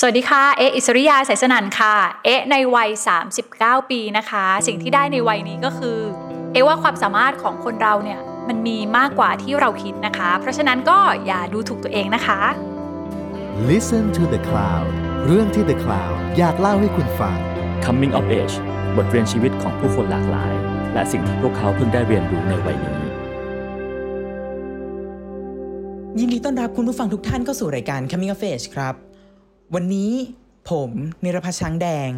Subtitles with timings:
[0.00, 2.90] สวัสดีค่ะ เอะอิสริยาสายสนันค่ะ เอะในวัย
[3.38, 5.98] 39 ปีนะคะ สิ่งที่ได้ในวัยนี้ก็คือ
[6.52, 12.40] เอะว่าความสามารถของคนเราเนี่ยมันมีมากกว่าที่เราคิดนะคะ เพราะฉะนั้นก็อย่าดูถูกตัวเองนะคะ
[13.70, 14.88] Listen to the Cloud
[15.26, 17.36] เรื่องที่ The Cloud อยากเล่าให้คุณฟัง
[17.84, 18.54] Coming of Age
[18.96, 20.52] บทเรียนชีวิตของผู้คนหลากหลาย
[20.94, 23.00] และสิ่งที่พวกเขาเพิ่งได้เรียนรู้ในวัยนี้
[26.18, 29.07] ยินดีต้อนรับคุณผู้ฟังทุกท่านเข้าสู่รายการ Coming of Age ครับ
[29.74, 30.12] วันนี้
[30.70, 30.90] ผม
[31.24, 32.08] นิรพัชช้างแดง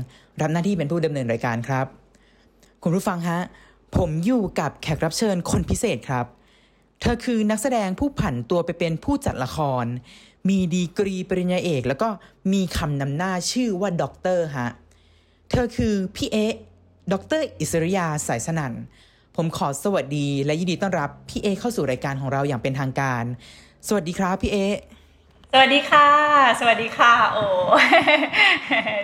[0.40, 1.86] รับหน้าที่เป็นผู้ดำเนินรายการครับ
[2.82, 3.40] คุณผู้ฟังฮะ
[3.96, 6.26] ผมอยู่กับแขกรับเชิญคนพิเศษครับ
[7.00, 9.84] เธอคือนักแสดงผู้ผันตัวไปเป็นผู้จัดละคร
[10.48, 12.08] มีดีกรีปริญญาเอก แล้วก็
[12.52, 14.70] มีคำนำหน้าชื่อว่าด็อกเตอร์ฮะ
[15.50, 16.54] เธอคือพี่เอ๊ะ
[17.12, 18.72] ดร.อิศริยาสายสนั่น
[19.36, 23.24] ผมขอสวัสดีและยินดีต้อนรับพี่เอเข้าสู่รายการของเราอย่างเป็นทางการ
[23.86, 24.76] สวัสดีครับพี่เอะ
[25.52, 26.08] สวัสดีค่ะ
[26.60, 27.44] สวัสดีค่ะ โอ้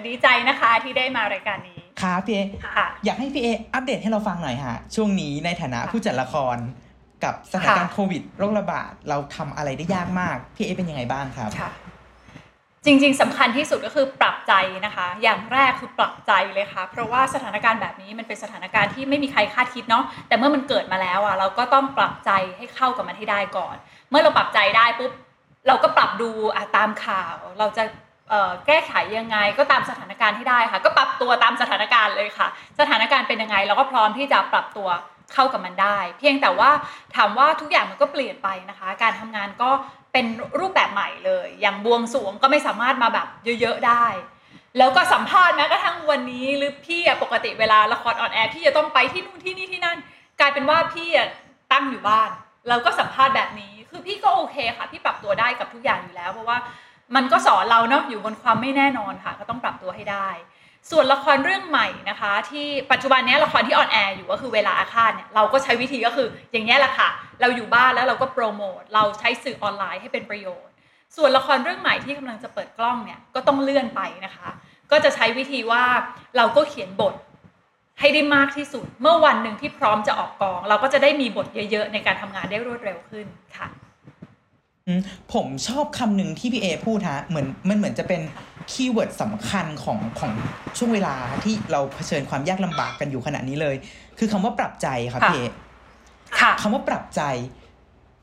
[0.06, 6.56] ดีใจนะคะที่ได้มารายการนี้ครับพี่เอะค่ะอยากให้พี่เอะอัปเดตให้เราฟังหน่อยฮะช่วงนี้ในฐานะผู้จัดละคร
[7.24, 11.71] กับสถานการณ์ค่ะโควิดโรคระบาดเราทำอะไรได้ยากมาก พี่เอะเป็นยังไงบ้างครับค่ะ
[12.84, 14.52] จริงๆสำคัญที่สุดก็คือปรับใจ
[14.87, 23.76] นะคะ อย่างแรกคือปรับใจเลยค่ะ เพราะว่าสถานการณ์แบบนี้มันเป็นสถานการณ์ที่ไม่มีใครคาดคิดเนาะแต่เมื่อมันเกิดมาแล้วอะเราก็ต้องปรับใจให้เข้ากับมันให้ได้ก่อน
[24.10, 25.12] เมื่อเราปรับใจได้ปุ๊บ
[25.66, 26.30] เราก็ปรับดู
[26.76, 27.84] ตามข่าว เราจะ
[28.66, 32.48] แก้ไขยังไงก็ตามสถานการณ์ที่ได้ค่ะ ก็ปรับตัวตามสถานการณ์เลยค่ะ
[32.80, 34.88] สถานการณ์เป็นยังไงเราก็พร้อมที่จะปรับตัว
[35.34, 36.70] เข้ากับมันได้ เพียงแต่ว่า
[37.16, 39.70] ถามว่าทุกอย่างมันก็เปลี่ยนไปนะคะ การทำงานก็
[40.12, 40.26] เป็น
[40.60, 43.28] รูปแบบใหม่เลย อย่างบวงสรวงก็ไม่สามารถมาแบบ
[43.60, 44.04] เยอะๆได้
[44.78, 49.98] แล้วก็สัมภาษณ์แม้กระทั่งวันนี้หรือพี่ปกติเวลาละครออนแอร์พี่จะต้องไปที่นู่นที่นี่ที่นั่น
[50.40, 51.09] กลายเป็นว่าพี่
[51.72, 52.30] ตั้งอยู่บ้าน
[52.68, 56.59] แล้วก็สัมภาษณ์แบบนี้ คือพี่ก็โอเคค่ะ พี่ปรับตัวได้กับทุกอย่างอยู่แล้ว เพราะว่า
[57.16, 60.28] มันก็สอนเราเนาะอยู่บนความไม่แน่นอนค่ะ ก็ต้องปรับตัวให้ได้
[60.90, 67.09] ส่วนละครเรื่องใหม่นะคะ ที่ปัจจุบันนี้ละครที่ออนแอร์อยู่ก็คือเวลาอาฆาตเนี่ยเราก็ใช้วิธีก็คืออย่างนี้แหละค่ะ
[67.41, 70.72] เราอยู่บ้านแล้วเราก็โปรโมทเราใช้สื่อออนไลน์ให้เป็นประโยชน์
[71.16, 74.49] ส่วนละครเรื่องใหม่ที่กำลังจะเปิดกล้องเนี่ยก็ต้องเลื่อนไปนะคะ
[74.91, 75.84] ก็จะใช้วิธีว่า
[76.37, 77.15] เราก็เขียนบท
[78.01, 83.27] ให้ได้มากที่สุด เมื่อวันหนึ่งที่พร้อมจะออกกอง เราก็จะได้มีบทเยอะ ๆ ในการทำงานได้รวดเร็วขึ้น
[83.57, 83.69] ค่ะ
[84.87, 85.01] อืม
[85.34, 88.21] ผมชอบคำหนึ่งที่พี่เอ๊ะพูดฮะเหมือนมันเหมือนจะเป็น
[88.71, 90.33] keyword สำคัญของของ
[90.79, 91.15] ช่วงเวลา
[91.45, 93.77] ที่เราเผชิญความยากลำบากกันอยู่ขณะนี้เลย
[94.19, 95.43] คือคำว่าปรับใจครับค่ะพี่เอ
[96.41, 97.23] ค่ะคำว่าปรับใจ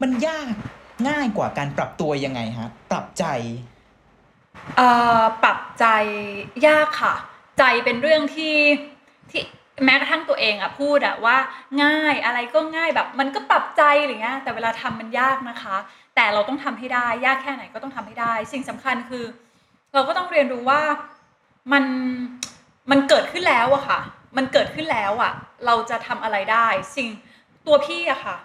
[0.02, 0.48] มันยาก
[1.10, 3.26] ง่ายกว่าการปรับตัวยังไงฮะปรับใจ
[4.78, 4.90] เอ่
[5.20, 5.86] อปรับใจ
[6.68, 7.14] ยากค่ะ
[7.60, 8.58] ใจเป็นเรื่องที่
[9.32, 9.44] ที่
[9.86, 11.38] แม้กระทั่งตัวเองอะพูดอะว่า
[11.84, 15.78] ง่ายอะไรก็ง่ายแบบมันก็ปรับใจอะไรเงี้ยแต่เวลาทำมันยากนะคะ
[16.16, 19.26] แต่เราต้องทำให้ได้ยากแค่ไหนก็ต้องทำให้ได้ สิ่งสำคัญคือ
[19.94, 20.82] เราก็ต้องเรียนรู้ว่า
[21.72, 21.84] มัน
[22.92, 24.00] มันเกิดขึ้นแล้วอะค่ะ
[24.38, 25.34] มันเกิดขึ้นแล้วอะ
[25.66, 27.10] เราจะทำอะไรได้ สิ่ง
[27.66, 28.38] ตัวพี่อะค่ะ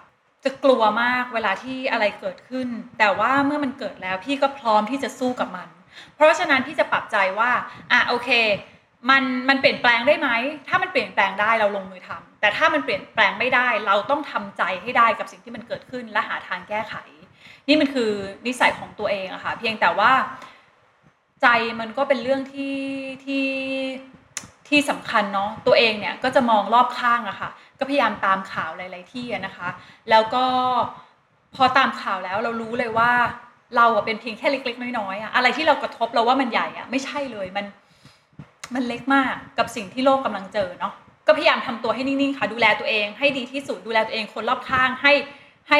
[0.43, 2.67] จะกลัวมากเวลาที่อะไรเกิดขึ้น
[2.99, 5.69] แต่ว่าเมื่อมันเกิดแล้วพี่ก็พร้อมที่จะสู้กับมัน
[6.15, 7.51] เพราะฉะนั้นพี่จะปรับใจว่า
[7.91, 8.29] อะโอเค
[9.09, 10.29] มันมันเปลี่ยนแปลงได้ไหม
[10.67, 16.95] ถ้ามันเปลี่ยนแปลงได้เราลงมือทำแต่ถ้ามันเปลี่ยนแปลงไม่ได้ เราต้องทำใจให้ได้กับสิ่งที่มันเกิดขึ้นและหาทางแก้ไข
[17.67, 18.11] นี่มันคือ
[18.45, 20.11] นิสัยของตัวเองอะค่ะ เพียงแต่ว่า
[21.41, 21.47] ใจ
[21.79, 22.77] มันก็เป็นเรื่องที่
[23.25, 23.47] ที่
[24.67, 27.49] ที่สำคัญเนาะตัวเองเนี่ยก็จะมองรอบข้างอะค่ะ
[27.79, 29.69] ก็พยายามตามข่าวหลาย ๆ ที่นะคะ
[30.09, 30.45] แล้วก็
[31.55, 33.11] พอตามข่าวแล้วเรารู้เลยว่า
[33.75, 37.65] เราอะเป็นเพียงแค่เล็ก ๆ น้อย ๆอะอะไรที่เรากระทบเราว่ามันใหญ่อะไม่ใช่เลยมัน
[38.75, 40.93] มันเล็กมากกับสิ่งที่โลกกำลังเจอเนาะ
[41.27, 45.13] ก็พยายามทำตัวให้นิ่งๆค่ะดูแลตัวเอง ให้ดีที่สุดดูแลตัวเองคนรอบข้างให้
[45.69, 45.79] ให้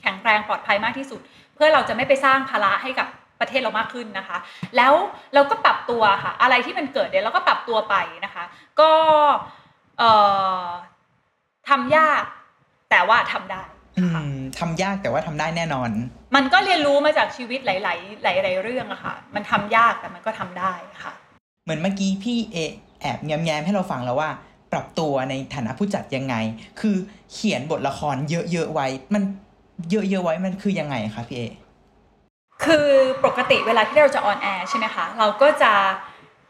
[0.00, 1.20] แข็งแรงปลอดภัยมากที่สุด
[1.54, 3.06] เพื่อเราจะไม่ไปสร้างภาระให้กับ
[3.40, 4.38] ประเทศเรามากขึ้นนะคะ
[4.76, 4.92] แล้ว
[5.34, 7.94] เราก็ปรับตัวค่ะ อะไรที่มันเกิดเดี๋ยวเราก็ปรับตัวไป
[8.24, 8.44] นะคะ
[8.80, 8.90] ก็
[9.98, 10.10] เอ่
[10.64, 10.66] อ
[11.68, 12.22] ทำยาก
[12.90, 13.62] แต่ว่าทำได้
[13.98, 15.90] อืค่ะมทำยากแต่ว่าทำได้แน่นอน
[16.36, 17.94] มันก็เรียนรู้มาจากชีวิตหลา
[18.34, 20.72] ย ๆ หลาย ๆ เรื่องอะค่ะ มันทำยากแต่มันก็ทำได้
[21.04, 21.12] ค่ะ
[21.68, 22.56] เหมือนเมื่อกี้พี่เอ๊ะ
[23.00, 24.30] แอบแง้มๆให้เราฟังแล้วว่า
[24.72, 26.34] ปรับตัวในฐานะผู้จัดยังไง
[26.80, 26.96] คือ
[27.32, 29.22] เขียนบทละครเยอะๆไว้ มัน
[29.90, 31.42] เยอะๆไว้มันคือยังไงคะพี่เอ
[32.64, 32.88] คือ
[33.24, 35.72] ปกติเวลาที่เราจะ on air ใช่ไหมคะเราก็จะ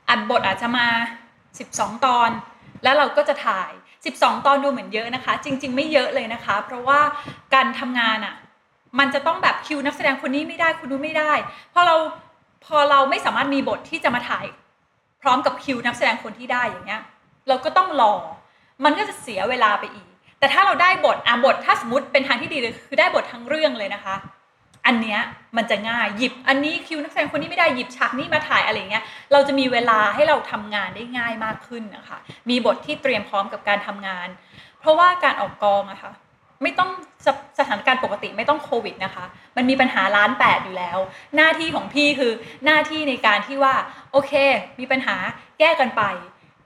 [0.09, 0.87] อัดบทอาจจะมา
[1.45, 2.31] 12 ตอน
[2.83, 3.71] แล้วเราก็จะถ่าย
[4.09, 7.01] 12 ตอนดูเหมือนเยอะนะคะ จริง ๆ ไม่เยอะเลยนะคะ เพราะว่า
[7.55, 8.35] การทำงานอะ่ะ
[8.99, 11.33] มันจะต้องแบบคิวนักแสดงคนนี้ไม่ได้คนนู้นไม่ได้
[11.75, 11.97] พอเรา
[12.67, 14.47] พอเราไม่สามารถมีบทที่จะมาถ่าย
[15.23, 17.03] พร้อมกับคิวนักแสดงคนที่ได้อย่างเงี้ย
[17.49, 18.15] เราก็ต้องรอ
[18.85, 24.15] มันก็จะเสียเวลาไปอีก แต่ถ้าเราได้บทอะบทถ้าสมมติเป็นทางที่ดีเลยคือได้บททั้งเรื่องเลยนะคะ
[24.87, 25.21] อันเนี้ย
[25.57, 32.19] มันจะง่ายหยิบอันนี้คิวนักแสดงคนนี้ไม่ได้หยิบฉากนี้มาถ่ายอะไรเงี้ยเราจะมีเวลาให้เราทำงานได้ง่ายมากขึ้นนะคะ
[32.51, 34.29] มีบทที่เตรียมพร้อมกับการทำงาน
[34.81, 36.13] เพราะว่าการออกกองอะค่ะ
[36.63, 36.91] ไม่ต้อง
[37.27, 37.29] ส
[37.59, 39.25] สถานการณ์ปกติไม่ต้องโควิดนะคะ
[39.57, 40.99] มันมีปัญหาล้านแปดอยู่แล้ว
[41.37, 42.33] หน้าที่ของพี่คือ
[42.65, 43.75] หน้าที่ในการที่ว่า
[44.13, 44.33] โอเค
[44.79, 45.17] มีปัญหา
[45.59, 46.03] แก้กันไป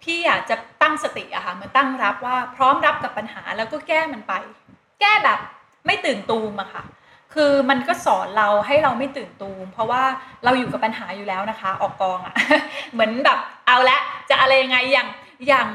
[0.02, 4.32] พี่อยากจะตั้งสติอะค่ะเมือนตั้งรับว่าพร้อมรับกับปัญหาแล้วก็แก้มันไป
[5.00, 5.38] แก้แบบ
[5.86, 6.84] ไม่ตื่นตูมอะค่ะ
[7.34, 10.02] คือมันก็สอนเราให้เราไม่ตื่นตูม เพราะว่า
[10.44, 12.34] เราอยู่กับปัญหาอยู่แล้วนะคะ ออกกองอะ
[12.92, 13.98] เหมือนแบบเอาละ
[14.30, 15.08] จะอะไรยังไงอย่าง
[15.48, 15.68] อย่าง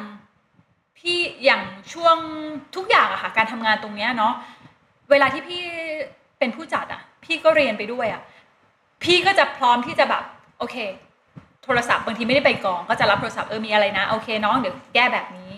[0.97, 1.61] พี่อย่าง
[1.93, 2.17] ช่วง
[2.75, 4.33] ทุกอย่างอะค่ะการทำงานตรงเนี้ยเนาะ
[5.11, 5.61] เวลาที่พี่
[6.39, 8.21] เป็นผู้จัดอะพี่ก็เรียนไปด้วยอะ
[9.03, 10.23] พี่ก็จะพร้อมที่จะแบบ
[10.59, 10.75] โอเค
[11.63, 15.51] โทรศัพท์บางทีไม่ได้ไปกอง ก็จะรับโทรศัพท์เออมีอะไรนะโอเคน้องเดี๋ยวแก้แบบนี้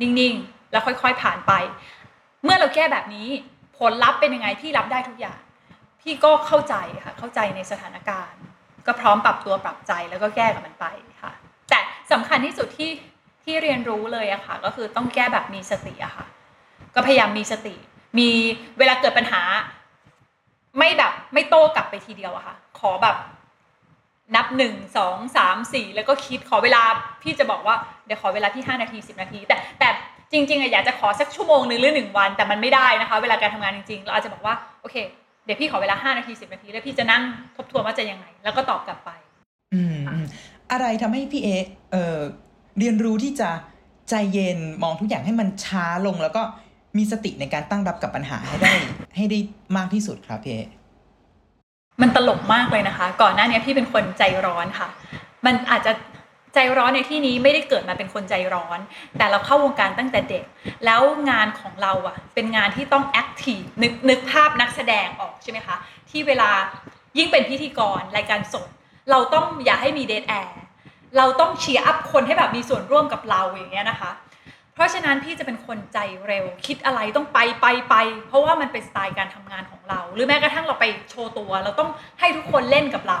[0.00, 1.52] นิ่งๆ แล้วค่อย ๆผ่านไป
[2.44, 3.28] เมื่อเราแก้แบบนี้
[3.78, 5.38] ผลลัพธ์เป็นยังไงพี่รับได้ทุกอย่าง
[6.00, 6.74] พี่ก็เข้าใจ
[7.04, 8.40] ค่ะเข้าใจในสถานการณ์
[8.86, 10.86] ก็พร้อมปรับตัวปรับใจแล้วก็แก้กับมันไป
[11.22, 11.32] ค่ะ
[11.70, 11.78] แต่
[12.12, 12.90] สำคัญที่สุดที่
[13.44, 16.26] ที่เรียนรู้เลยอะค่ะ ก็คือต้องแก้แบบมีสติอะค่ะ
[16.94, 17.74] ก็พยายามมีสติ
[18.18, 18.28] มี
[18.78, 19.42] เวลาเกิดปัญหา
[20.78, 23.16] ไม่แบบไม่โต้กลับไปทีเดียวอะค่ะ ขอแบบ
[24.36, 26.82] นับหนึ่งสองสามสี่แล้วก็คิดขอเวลา
[27.22, 27.76] พี่จะบอกว่า
[28.06, 29.88] เดี๋ยวขอเวลาที่ห้านาทีสิบนาที แต่แต่
[30.32, 34.96] จริงๆอะอยากจะขอสักชั่วโมงหนึ่งหรือหนึ่งวัน แต่มันไม่ได้นะคะ เวลาการทำงานจริงๆ เราอาจจะบอกว่าโอเค
[35.44, 37.22] เดี๋ยวพี่ขอเวลาห้านาทีสิบนาที แล้วพี่จะนั่ง
[37.56, 39.10] ทบทวนว่าจะยังไง แล้วก็ตอบกลับไป
[39.74, 39.96] อืม
[40.72, 41.48] อะไรทำให้พี่เอ
[41.92, 42.18] เอ่อ
[42.78, 43.50] เรียนรู้ที่จะ
[44.10, 46.42] ใจเย็นมองทุกอย่างให้มันช้าลง แล้วก็
[46.96, 48.72] มีสติในการตั้งรับกับปัญหาให้ได้
[49.16, 49.38] ให้ได้
[49.76, 50.60] มากที่สุดครับพี่
[52.00, 54.88] มันตลกมากเลยนะคะ ก่อนหน้านี้พี่เป็นคนใจร้อนค่ะ
[55.46, 55.92] มันอาจจะ
[56.54, 58.78] ใจร้อนในที่นี้ไม่ได้เกิดมาเป็นคนใจร้อน
[59.18, 60.44] แต่เราเข้าวงการตั้งแต่เด็ก
[60.84, 61.00] แล้ว
[61.30, 65.76] งานของเราอะเป็นงานที่ต้อง active นึกนึกภาพนักแสดงออกใช่ไหมคะ
[66.10, 66.50] ที่เวลา
[67.18, 68.68] ยิ่งเป็นพิธีกรรายการสด
[69.10, 70.56] เราต้องอย่าให้มี dead air
[71.16, 74.10] เราต้อง cheer up คนให้แบบมีส่วนร่วมกับเราอย่างเงี้ยนะคะ
[74.74, 77.94] เพราะฉะนั้นพี่จะเป็นคนใจเร็ว คิดอะไรต้องไปไปไป
[78.28, 81.90] เพราะว่ามันเป็นสไตล์การทำงานของเรา หรือแม้กระทั่งเราไปโชว์ตัว เราต้อง
[82.20, 83.20] ให้ทุกคนเล่นกับเรา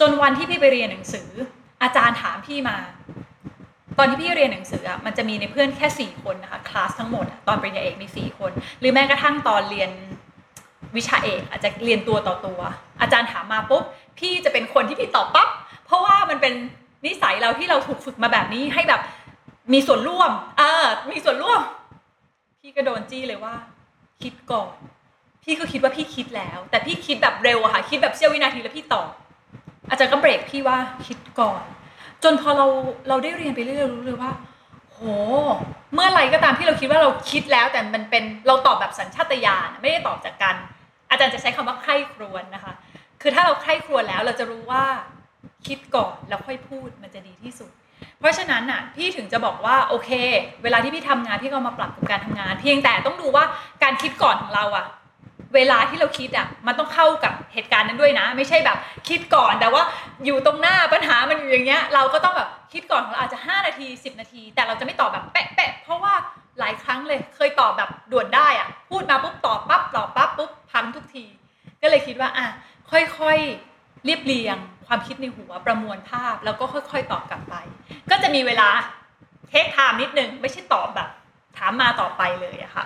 [0.00, 1.28] จนวันที่พี่ไปเรียนหนังสือ
[1.82, 2.76] อาจารย์ถามพี่มา
[3.98, 8.50] ตอนที่พี่เรียนหนังสืออะมันจะมีในเพื่อนแค่สี่คนนะคะคลาสทั้งหมดตอนปริญญาเอกมีสี่คน
[8.80, 9.90] หรือแม้กระทั่งตอนเรียน
[10.96, 12.60] วิชาเอกอาจจะเรียนตัวต่อตัว
[13.00, 13.84] อาจารย์ถามมาปุ๊บ
[14.18, 15.48] พี่จะเป็นคนที่พี่ตอบปั๊บ
[15.86, 16.54] เพราะว่ามันเป็น
[17.06, 19.00] นิสัยเราที่เราถูกฝึกมาแบบนี้ให้แบบ
[19.72, 21.60] มีส่วนร่วม เออ มีส่วนร่วม
[22.60, 23.54] พี่ก็โดนจี้เลยว่า
[24.22, 24.70] คิดก่อน
[25.44, 29.08] พี่ก็คิดว่าพี่คิดแล้ว แต่พี่คิดแบบเร็วอะค่ะ คิดแบบเสี้ยววินาทีแล้วพี่ตอบ
[29.90, 31.62] อาจารย์ก็เบรกพี่ว่าคิดก่อน
[32.24, 32.66] จนพอเรา
[33.08, 34.30] เราได้เรียนไปเรื่อยๆรู้เลยว่า
[34.92, 35.00] โห
[35.94, 40.56] เมื่อไรก็ตามที่เราคิดว่าเราคิดแล้ว แต่มันเป็นเราตอบแบบสัญชาตญาณไม่ได้ตอบจากกัน
[41.10, 42.72] อาจารย์จะใช้คำว่าใคร่ครวญนะคะ
[43.22, 44.84] คือถ้าเราใคร่ครวญแล้วเราจะรู้ว่า
[45.66, 47.70] คิดก่อนแล้วค่อยพูดมันจะดีที่สุด
[48.18, 50.10] เพราะฉะนั้นน่ะพี่ถึงจะบอกว่าโอเค
[50.62, 53.44] เวลาที่พี่ทำงานพี่ก็มาปรับกับการทำงาน เพียงแต่ต้องดูว่า
[53.82, 54.86] การคิดก่อนของเราอะ
[55.54, 58.78] เวลาที่เราคิดอะมันต้องเข้ากับเหตุการณ์นั้นด้วยนะ ไม่ใช่แบบ
[59.08, 59.82] คิดก่อนแต่ว่า
[60.24, 66.14] อยู่ตรงหน้าปัญหามันอยู่อย่างเงี้ย เราก็ต้องแบบคิดก่อนของเราอาจจะ 5 นาที 10 นาที แต่เราจะไม่ตอบแบบเป๊ะๆเพราะว่า
[66.58, 71.24] หลายครั้งเลยเคยตอบแบบด่วนได้อะพูดมาปุ๊บตอบปั๊บตอบปั๊บปุ๊บพังทุกที
[71.82, 72.46] ก็เลยคิดว่าอะ
[72.90, 74.56] ค่อยๆเรียบเรียง
[74.88, 77.54] ความคิดในหัวประมวลภาพแล้วก็ค่อย ๆ ตอบกลับไป
[78.10, 78.68] ก็จะมีเวลา
[79.48, 81.08] เทคไทม์นิดนึงไม่ใช่ตอบแบบ
[81.56, 82.84] ถามมาต่อไปเลยอะค่ะ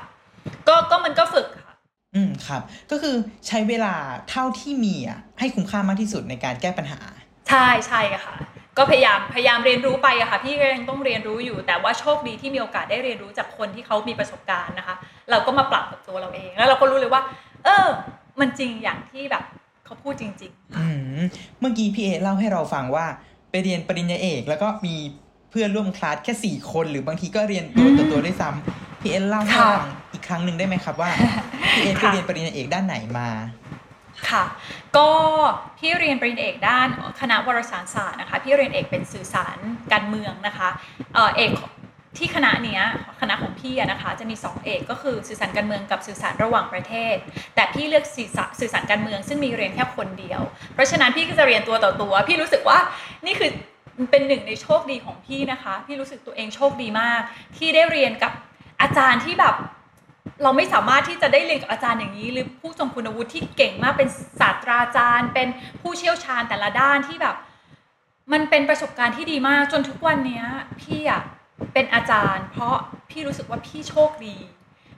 [0.68, 1.74] ก็ก็มันก็ฝึกค่ะ
[2.14, 3.14] อืมครับ ก็คือ
[3.46, 3.94] ใช้เวลา
[4.30, 7.00] เท่าที่มีอะให้คุ้มค่ามากที่สุดในการแก้ปัญหา
[7.48, 8.36] ใช่ใช่อะค่ะ
[8.78, 14.96] ก็พยายามพยายามเรียนรู้ไปอะค่ะพี่ก็ยังต้องเรียนรู้อยู่ แต่ว่าโชคดีที่มีโอกาสได้เรียนรู้จากคนที่เขามีประสบการณ์นะคะ
[15.30, 17.22] เราก็มาปรับกับตัวเราเอง แล้วเราก็รู้เลยว่า
[17.64, 17.86] เออ
[18.40, 19.44] มันจริงอย่างที่แบบ
[19.92, 20.86] เขาพูดจริงๆอื
[21.18, 21.22] ม
[21.60, 23.06] เมื่อกี้พี่เอเล่าให้เราฟังว่า
[23.50, 24.94] ไปเรียนปริญญาเอก แล้วก็มี
[25.50, 31.10] เพื่อนร่วมคลาสแค่สี่คนหรือบางทีก็เรียนตัวต่อตัวด้วยซ้ำพี่เอเล่าให้ค่ะฟังอีกครั้งหนึ่งได้ไหมครับว่า
[31.74, 33.28] พี่เอไปค่ะเรียนปริญญาเอกด้านไหนมา
[34.28, 34.44] ค่ะ
[34.96, 35.08] ก็
[35.78, 36.88] พี่เรียนปริญญาเอกด้าน
[37.20, 39.56] คณะวารสารศาสตร์นะคะพี่เรียนเอกเป็นสื่อสาร
[39.92, 40.68] การเมืองนะคะ
[41.14, 41.50] เอ่อเอก
[42.18, 42.82] ที่คณะเนี้ย
[43.20, 47.16] คณะของพี่นะคะจะมี 2 เอกก็คือสื่อสารการเมืองกับสื่อสารระหว่างประเทศ
[47.54, 50.40] แต่พี่เลือกสื่อสารการเมือง ซึ่งมีเรียนแค่คนเดียว
[50.74, 52.78] เพราะฉะนั้นพี่ก็จะเรียนตัวต่อตัว พี่รู้สึกว่า
[53.26, 53.50] นี่คือ
[54.10, 57.20] เป็นหนึ่งในโชคดีของพี่นะคะ พี่รู้สึกตัวเองโชคดีมาก
[57.56, 58.32] ที่ได้เรียนกับ
[58.80, 59.54] อาจารย์ที่แบบ
[60.42, 64.08] เราไม่สามารถที่จะได้เรียนกับอาจารย์อย่างนี้ หรือผู้ทรงคุณวุฒิที่เก่งมากเป็น
[64.40, 65.48] ศาสตราจารย์ เป็น
[65.80, 67.36] ผู้เชี่ยวชาญแต่ละด้านที่แบบ
[68.32, 70.42] มันเป็นประสบการณ์ที่ดีมากจนทุกวันนี้
[70.80, 71.22] พี่อะ
[71.74, 72.76] เป็นอาจารย์ เพราะ
[73.10, 74.36] พี่รู้สึกว่าพี่โชคดี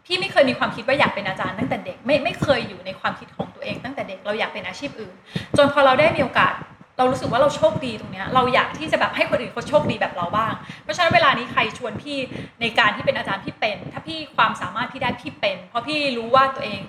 [0.06, 5.14] พี่ไม่เคยมีความคิดว่าอยากเป็นอาจารย์ตั้งแต่เด็กไม่ไม่เคยอยู่ในความคิดของตัวเองตั้งแต่เด็กเราอยากเป็นอาชีพอื่น
[5.56, 6.54] จนพอเราได้มีโอกาส
[6.98, 10.52] เรารู้สึกว่าเราโชคดีตรงเนี้ยเราอยากที่จะแบบให้คนอื่นเขาโชคดีแบบเราบ้าง
[10.82, 12.18] เพราะฉะนั้นเวลานี้ใครชวนพี่
[12.60, 16.80] ในการที่เป็นอาจารย์พี่เป็น ถ้าพี่ความสามารถพี่ได้พี่เป็น เพราะพี่รู้ว่าตัวเอง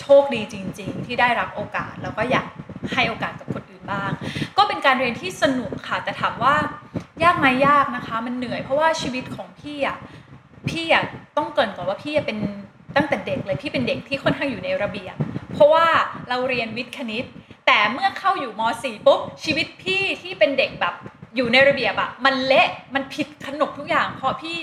[0.00, 2.46] โชคดีจริง ๆ ที่ได้รับโอกาสแล้วก็อยาก
[2.92, 4.10] ให้โอกาสกับคนอื่น บ้าง
[4.56, 6.54] ก็เป็นการเรียนที่สนุกค่ะ แต่ถามว่า
[7.22, 9.96] ยากไหมยากนะคะ มันเหนื่อยเพราะว่าชีวิตของพี่อะ
[10.70, 11.04] พี่อะ
[11.36, 12.38] ต้องเกรินก่อนว่าพี่อะเป็น
[12.96, 15.16] ตั้งแต่เด็กเลยพี่เป็นเด็กที่ค่อนข้างอยู่ในระเบียบ
[15.52, 15.86] เพราะว่า
[16.28, 17.24] เราเรียนวิทย์คณิต
[17.66, 20.94] แต่เมื่อเข้าอยู่ม .4 ปุ๊บชีวิตพี่ที่เป็นเด็กแบบ
[21.36, 24.56] อยู่ในระเบียบอะมันเละมันผิดขนบทุกอย่าง เพราะพี่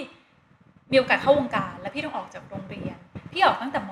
[0.91, 2.97] มีโอกาสเข้าวงการ แล้วพี่ต้องออกจากโรงเรียน
[3.31, 3.91] พี่ออกตั้งแต่ม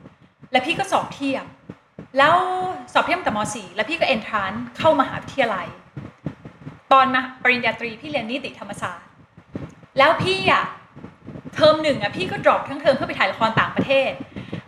[0.00, 1.44] .4 แล้วพี่ก็สอบเทียบ
[2.16, 2.34] แล้ว
[2.92, 5.66] สอบเทียบตั้งแต่ม .4 แล้วพี่ก็เอนทรานซ์เข้ามหาวิทยาลัย
[6.92, 9.08] ตอนมาปริญญาตรีพี่เรียนนิติธรรมศาสตร์
[9.98, 10.64] แล้วพี่อะ
[11.54, 14.10] เทอมหนึ่งอะพี่ก็ drop ทั้งเทอมเพื่อไปถ่ายละครต่างประเทศ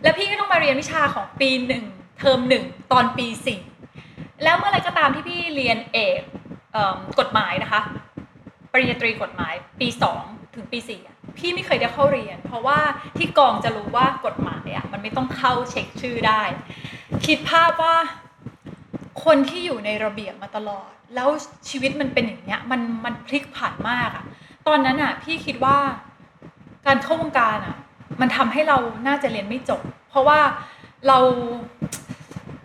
[0.03, 1.83] แล้วพี่ก็ต้องมาเรียนวิชาของปีหนึ่ง
[2.19, 3.59] เทอมหนึ่งตอนปีสี่
[4.43, 6.21] แล้วเมื่อไรก็ตามที่พี่เรียนเอก
[7.19, 7.81] กฎหมายนะคะ
[8.71, 10.23] ปริญญาตรีกฎหมายปีสอง
[10.55, 11.01] ถึงปีสี่
[11.37, 12.79] พี่ไม่เคยได้เข้าเรียน เพราะว่า
[13.17, 16.41] ที่กองจะรู้ว่ากฎหมายอะมันไม่ต้องเข้าเช็คชื่อได้
[17.25, 17.95] คิดภาพว่า
[19.25, 21.29] คนที่อยู่ในระเบียบมาตลอด แล้ว
[21.69, 24.25] ชีวิตมันเป็นอย่างเงี้ยมันมันพลิกผันมากอะ
[24.67, 25.77] ตอนนั้นอะพี่คิดว่า
[26.85, 27.75] การเข้าวงการอะ
[28.21, 28.77] มันทำให้เรา
[29.07, 30.39] น่าจะเรียนไม่จบ เพราะว่า
[31.07, 31.17] เรา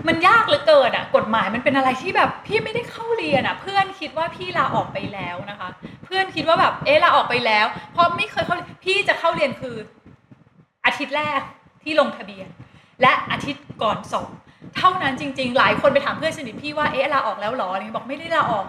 [0.09, 5.69] มันยากเหลือเกินอะกฎหมายมันเป็นอะไรที่แบบพี่ไม่ได้เข้าเรียนอะเพื่อนคิดว่าพี่ลาออกไปแล้วนะคะ
[6.05, 9.77] เพื่อนคิดว่าแบบเอ๊ะลาออกไปแล้ว เพราะไม่เคยเข้าพี่จะเข้าเรียนคือ
[10.85, 11.41] อาทิตย์แรก
[11.83, 12.49] ที่ลงทะเบียน
[13.03, 14.29] และอาทิตย์ก่อนสอบ
[14.77, 18.65] เท่านั้นจริง ๆ หลายคนไปถามเพื่อนสนิทพี่ว่าเอ๊ะลาออกแล้วหรออะไรเงี้ยบอกไม่ได้ลาออก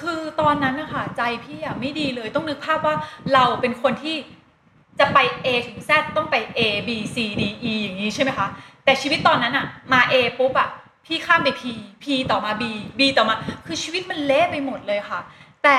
[0.00, 2.94] คือตอนนั้นนะคะใจพี่อะไม่ดีเลยต้องนึกภาพว่า
[3.34, 4.16] เราเป็นคนที่
[4.98, 8.46] จะไป A ถึง Z ต้องไป A B C D E อย่างนี้ใช่ไหมคะ
[8.84, 10.68] แต่ชีวิตตอนนั้นอะมา A ปุ๊บอะ
[11.06, 11.62] พี่ข้ามไป P
[12.02, 12.62] P ต่อมา B
[12.98, 13.34] B ต่อมา
[13.66, 15.20] คือชีวิตมันเละไปหมดเลยค่ะ
[15.64, 15.78] แต่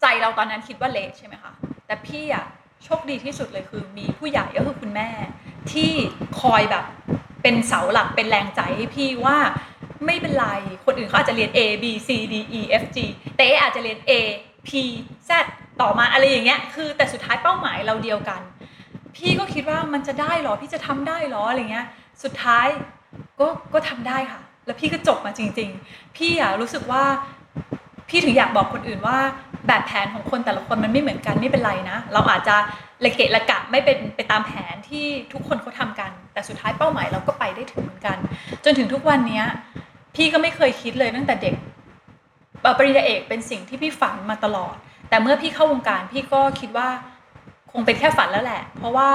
[0.00, 1.52] ใจเราตอนนั้นคิดว่าเละใช่ไหมคะ
[1.86, 2.44] แต่พี่อะ
[2.84, 5.08] โชคดีที่สุดเลยคือมีผู้ใหญ่ก็คือคุณแม่
[5.72, 5.90] ที่
[6.40, 6.84] คอยแบบ
[7.42, 9.38] เป็นเสาหลักเป็นแรงใจให้พี่ว่า
[10.06, 10.46] ไม่เป็นไร
[10.84, 12.98] คนอื่นเขาอาจจะเรียน A B C D E F G
[13.36, 14.12] แต่เออาจจะเรียน A
[14.68, 14.70] P
[15.28, 15.30] Z
[15.80, 18.40] ต่อมาอะไรอย่างเงี้ยคือแต่สุดท้ายเป้าหมายเราเดียวกัน
[19.16, 21.86] พี่ก็คิดว่ามันจะได้เหรอพี่จะทำได้เหรออะไรเงี้ย
[22.22, 22.66] สุดท้าย
[23.40, 27.04] ก็ก็ทำได้ค่ะ แล้วพี่ก็จบมาจริง ๆ พี่อะรู้สึกว่า
[28.10, 29.18] พี่ถึงอยากบอกคนอื่นว่า
[29.66, 32.56] แบบแผนของคนแต่ละคนมันไม่เหมือนกันไม่เป็นไรนะ เราอาจจะ
[33.04, 38.16] ละเกะละกะไม่เป็นไปตามแผนที่ทุกคนเขาทำกัน แต่สุดท้ายเป้าหมายเราก็ไปได้ถึงเหมือนกัน
[38.64, 39.44] จนถึงทุกวันเนี้ย
[40.14, 41.54] พี่ก็ไม่เคยคิดเลยตั้งแต่เด็ก
[42.78, 44.74] ปริญญาเอกเป็นสิ่งที่พี่ฝันมาตลอด
[45.08, 46.88] แต่เมื่อพี่เข้าวงการพี่ก็คิดว่า
[47.72, 49.08] คงเป็นแค่ฝันแล้วแหละ เพราะว่า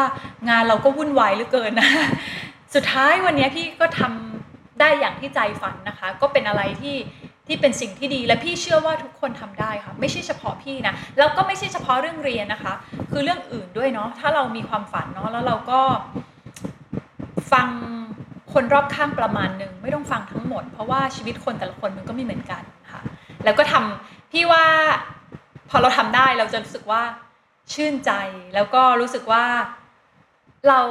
[0.49, 1.89] งานเราก็วุ่นวายเหลือเกินนะ
[2.75, 6.95] สุดท้ายวันนี้พี่ก็ทำได้อย่างที่ใจฝันนะคะ ก็เป็นอะไรที่
[7.47, 12.73] ที่เป็นสิ่งที่ดีและพี่เชื่อว่าทุกคนทำได้ค่ะ ไม่ใช่เฉพาะพี่นะแล้วก็ไม่ใช่เฉพาะเรื่องเรียนนะคะ
[13.11, 15.81] คือเรื่องอื่นด้วยเนาะถ้าเรามีความฝันเนาะแล้วเราก็
[17.51, 17.67] ฟัง
[18.53, 23.01] คนรอบข้างประมาณหนึ่งไม่ต้องฟังทั้งหมด เพราะว่าชีวิตคนแต่ละคนมันก็ไม่เหมือนกันค่ะ
[23.43, 24.65] แล้วก็ทำพี่ว่า
[25.69, 27.01] พอเราทำได้เราจะรู้สึกว่า
[27.73, 28.11] ชื่นใจ
[28.55, 29.45] แล้วก็รู้สึกว่า
[30.69, 30.81] เรา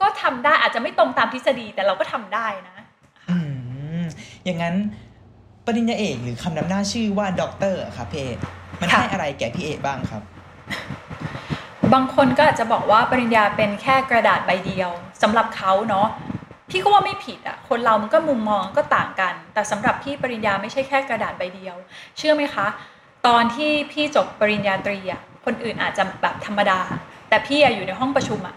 [0.00, 2.76] ก็ทำได้อาจจะไม่ตรงตามทฤษฎีแต่เราก็ทำได้นะ
[3.30, 3.36] อื
[4.00, 4.04] ม
[4.44, 4.76] อย่างนั้น
[5.66, 8.38] ปริญญาเอกหรือคำนำหน้าชื่อว่าด็อกเตอร์ครับพี่เอ๊ะ
[8.80, 10.22] มันค่ะให้อะไรแก่พี่เอ๊ะบ้างครับ
[11.92, 14.90] บางคนก็อาจจะบอกว่าปริญญาเป็นแค่กระดาษใบเดียว
[15.22, 16.08] สำหรับเขาเนาะ
[16.70, 21.76] พี่ก็ว่าไม่ผิดอะคนเรามันก็มุมมองก็ต่างกัน แต่สำหรับพี่ปริญญาไม่ใช่แค่กระดาษใบเดียว
[22.18, 22.66] เชื่อไหมคะ
[23.26, 26.80] ตอนที่พี่จบปริญญาตรีอะคนอื่นอาจจะแบบธรรมดา
[27.28, 28.54] แต่พี่อะอยู่ในห้องประชุมอะ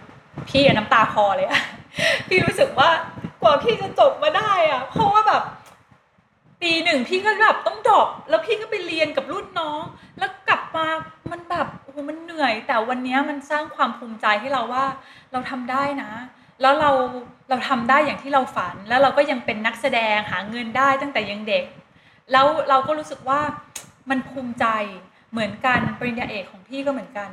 [0.49, 1.61] พี่อะน้ำตาคลอเลยอะ
[2.27, 2.89] พี่รู้สึกว่า
[3.41, 5.43] กว่าพี่จะจบมาได้อะเพราะว่าแบบ
[6.61, 9.83] ปีหนึ่งพี่ก็แบบต้องดรอปแล้วพี่ก็ไปเรียนกับรุ่นน้อง
[10.17, 10.87] แล้วกลับมา
[11.31, 14.85] มันแบบโอ้โหมันเหนื่อย แต่วันนี้มันสร้างความภูมิใจให้เราว่า
[15.31, 16.11] เราทำได้นะ
[16.61, 16.91] แล้วเรา
[17.49, 21.65] เราทำได้อย่างที่เราฝัน แล้วเราก็ยังเป็นนักแสดงหาเงินได้ตั้งแต่ยังเด็ก
[22.31, 23.41] แล้วเราก็รู้สึกว่า
[24.09, 24.65] มันภูมิใจ
[25.31, 27.29] เหมือนกันปริญญาเอกของพี่ก็เหมือนกัน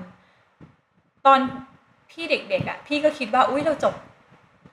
[1.26, 1.38] ตอน
[2.10, 3.94] พี่เด็กๆอะพี่ก็คิดว่าอุ้ยเราจบ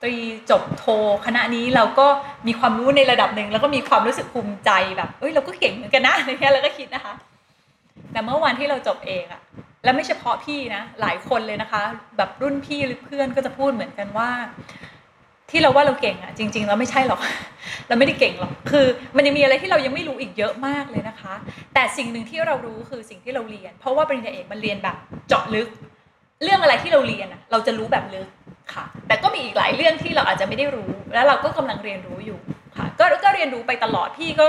[0.02, 0.16] ตรี
[0.50, 0.86] จบโท
[1.26, 2.08] คณะนี้เราก็
[2.48, 7.14] มีความรู้ในระดับหนึ่งแล้วก็มีความรู้สึกภูมิใจแบบเอ้ยเราก็เก่งเหมือนกันนะอะไรเงี้ยเราก็คิดนะคะ
[8.12, 9.42] แต่เมื่อวันที่เราจบเองอะ
[9.84, 11.82] แล้วไม่เฉพาะพี่นะหลายคนเลยนะคะ
[12.18, 14.30] แบบรุ่นพี่หรือเพื่อนก็จะพูดเหมือนกันว่า
[15.50, 17.20] ที่เราว่าเราเก่งอะจริงๆเราไม่ใช่หรอก
[17.88, 21.34] เราไม่ได้เก่งหรอกคือ มันยังมีอะไรที่เรายังไม่รู้อีกเยอะมากเลยนะคะ
[21.74, 24.96] แต่สิ่งหนึ่งที่เรารู้คือสิ่งที่เราเรียน เพราะว่าปริญญาเอกมันเรียนแบบ
[25.28, 25.68] เจาะลึก
[26.44, 28.28] เรื่องอะไรที่เราเรียนเราจะรู้แบบลึก
[28.74, 32.40] ค่ะ แต่ก็มีอีกหลายเรื่องที่เราอาจจะไม่ได้รู้ แล้วเราก็กำลังเรียนรู้อยู่
[32.78, 34.46] ค่ะ ก็ก็เรียนรู้ไปตลอดพี่ก็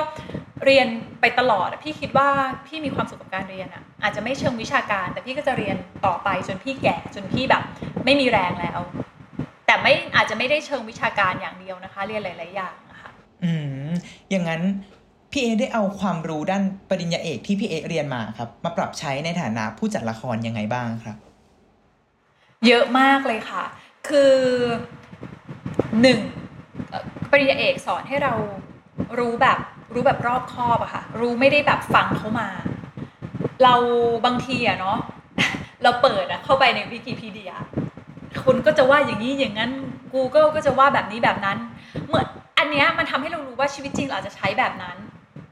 [0.64, 0.86] เรียน
[1.20, 2.28] ไปตลอดพี่คิดว่า
[2.66, 7.62] พี่มีความสุขกับการเรียนอะอาจจะไม่เชิงวิชาการ แต่พี่ก็จะเรียนต่อไปจนพี่แก่จนพี่แบบ
[8.04, 8.80] ไม่มีแรงแล้ว
[9.66, 13.10] แต่ไม่อาจจะไม่ได้เชิงวิชาการอย่างเดียวนะคะ เรียนหลาย ๆ อย่างนะคะ
[13.44, 13.52] อื
[13.88, 13.90] ม
[14.30, 14.62] อย่างนั้น
[15.32, 21.16] พี่เอได้เอาความรู้ด้านปริญญาเอกที่พี่เอเรียนมาครับ มาปรับใช้ในฐานะผู้จัดละครยังไงบ้างครับ
[22.66, 23.64] เยอะมากเลยค่ะ
[24.08, 24.34] คือ
[26.00, 26.18] หนึ่ง
[27.30, 28.32] ปริญญาเอกสอนให้เรา
[29.18, 29.58] รู้แบบ
[29.94, 32.48] รู้แบบรอบคอบอะค่ะ รู้ไม่ได้แบบฟังเขามา
[33.62, 33.74] เรา
[34.24, 34.98] บางทีอะเนาะ
[35.82, 37.52] เราเปิดอะเข้าไปในวิกิพีเดีย
[38.44, 39.70] คุณก็จะว่าอย่างนี้อย่างนั้น
[40.14, 41.58] Google ก็จะว่าแบบนี้แบบนั้น
[42.08, 42.24] เมือ
[42.58, 44.96] อันเนี้ยมันทำให้เรารู้ว่าชีวิตจริงเราจะใช้แบบนั้น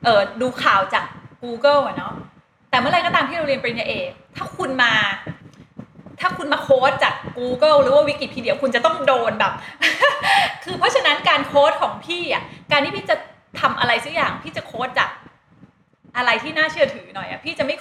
[0.04, 1.04] เออดูข่าวจาก
[1.42, 2.14] Google อะเนาะ
[2.70, 4.92] แต่เมื่อไรก็ตามที่เราเรียนปริญญาเอกถ้าคุณมา
[6.20, 9.52] ถ้าคุณมาโค้ดจาก Google หรือว่าวิกิพีเดียคุณจะต้องโดนแบบ
[10.64, 13.16] คือเพราะฉะนั้นการโค้ดของพี่อะการที่พี่จะ
[13.60, 15.10] ทำอะไรสักอย่างพี่จะโค้ดจาก
[16.16, 17.76] อะไรที่น่าเชื่อถือหน่อยอะพี่จะไม่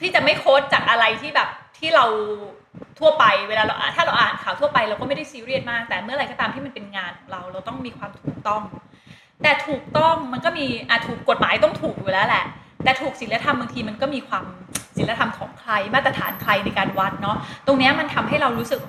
[0.00, 2.06] พี่จะไม่โค้ดจากอะไรที่แบบที่เรา
[2.98, 8.62] ทั่วไปเวลาเราถ้าเราอ่านข่าวทั่วไปเราก็ไม่ได้ซีเรียสมาก แต่เมื่อไหรก็ตามที่มันเป็นงานของเรา เราต้องมีความถูกต้อง
[9.42, 12.44] แต่ถูกต้องมันก็มีอะถูกกฎหมายต้องถูกอยู่แล้วแหละ
[12.84, 14.44] แต่ถูกศีลธรรมบางทีมันก็มีความ
[14.96, 17.36] ศีลธรรมของใครมาตรฐานใครในการวัดเนาะ
[17.66, 18.80] ตรงนี้มันทำให้เรารู้สึก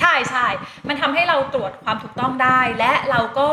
[0.00, 0.46] ใช่ใช่
[0.88, 3.50] มันทำให้เราตรวจความถูกต้องได้ และเราก็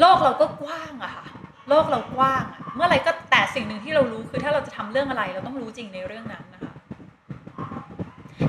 [0.00, 1.26] โลกเราก็กว้างอะค่ะ
[1.68, 2.42] โลกเรากว้าง
[2.74, 6.72] เมื่อไรก็แต่สิ่งหนึ่งที่เรารู้คือถ้าเราจะทำเรื่องอะไร เราต้องรู้จริงในเรื่องนั้นนะคะ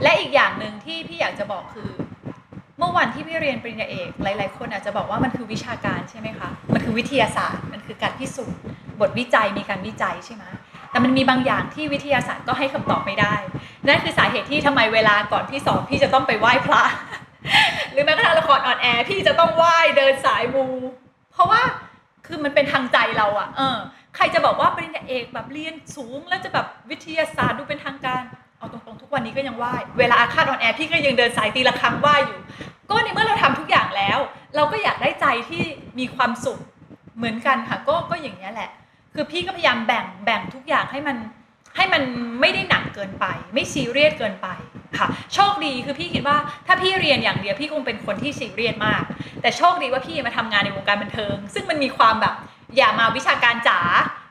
[0.04, 1.90] และอีกอย่างหนึ่งที่พี่อยากจะบอกคือ
[2.78, 8.60] เมื่อวันที่พี่เรียนปริญญาเอก หลาย ๆ คนอาจจะบอกว่ามันคือวิชาการใช่ไหมคะมันคือวิทยาศาสตร์ มันคือการพิสูจน์
[9.02, 10.44] บทวิจัยมีการวิจัยใช่ไหม
[10.92, 13.36] แต่มันมีบางอย่างที่วิทยาศาสตร์ก็ให้คำตอบไม่ได้
[13.88, 16.84] นั่นคือสาเหตุที่ทำไมเวลาก่อนพี่สอบพี่จะต้องไปไหว้พระ
[17.92, 20.66] หรือแม้กระทั่งละคร on air พี่จะต้องไหว้เดินสายมู
[21.32, 21.62] เพราะว่า
[22.28, 23.78] คือมันเป็นทางใจเราอะเออ
[24.16, 28.22] ใครจะบอกว่าปริญญาเอกแบบเรียนสูงแล้วจะแบบวิทยาศาสตร์ดูเป็นทางการ
[28.58, 32.40] เอาตรงๆทุกวันนี้ก็ยังไหว้ เวลาละคร on air พี่ก็ยังเดินสายตีละครั้งไหว้อยู่
[32.90, 34.20] ก็ในเมื่อเราทำทุกอย่างแล้ว
[34.56, 35.64] เราก็อยากได้ใจที่
[36.00, 36.60] มีความสุข
[37.18, 38.70] เหมือนกันค่ะ ก็ก็อย่างนี้แหละ
[39.20, 41.18] คือพี่ก็พยายามแบ่งแบ่งทุกอย่างให้มัน
[41.76, 42.04] ให้มัน
[42.42, 44.48] ไม่ได้หนักเกินไป ไม่ซีเรียสเกินไป
[44.98, 49.04] ค่ะโชคดีคือพี่คิดว่าถ้าพี่เรียนอย่างเดียวพี่คงเป็นคนที่ซีเรียสมาก
[49.42, 52.36] แต่โชคดีว่าพี่มาทำงานในวงการบันเทิง ซึ่งมันมีความแบบ
[52.78, 53.80] อย่ามาวิชาการจ๋า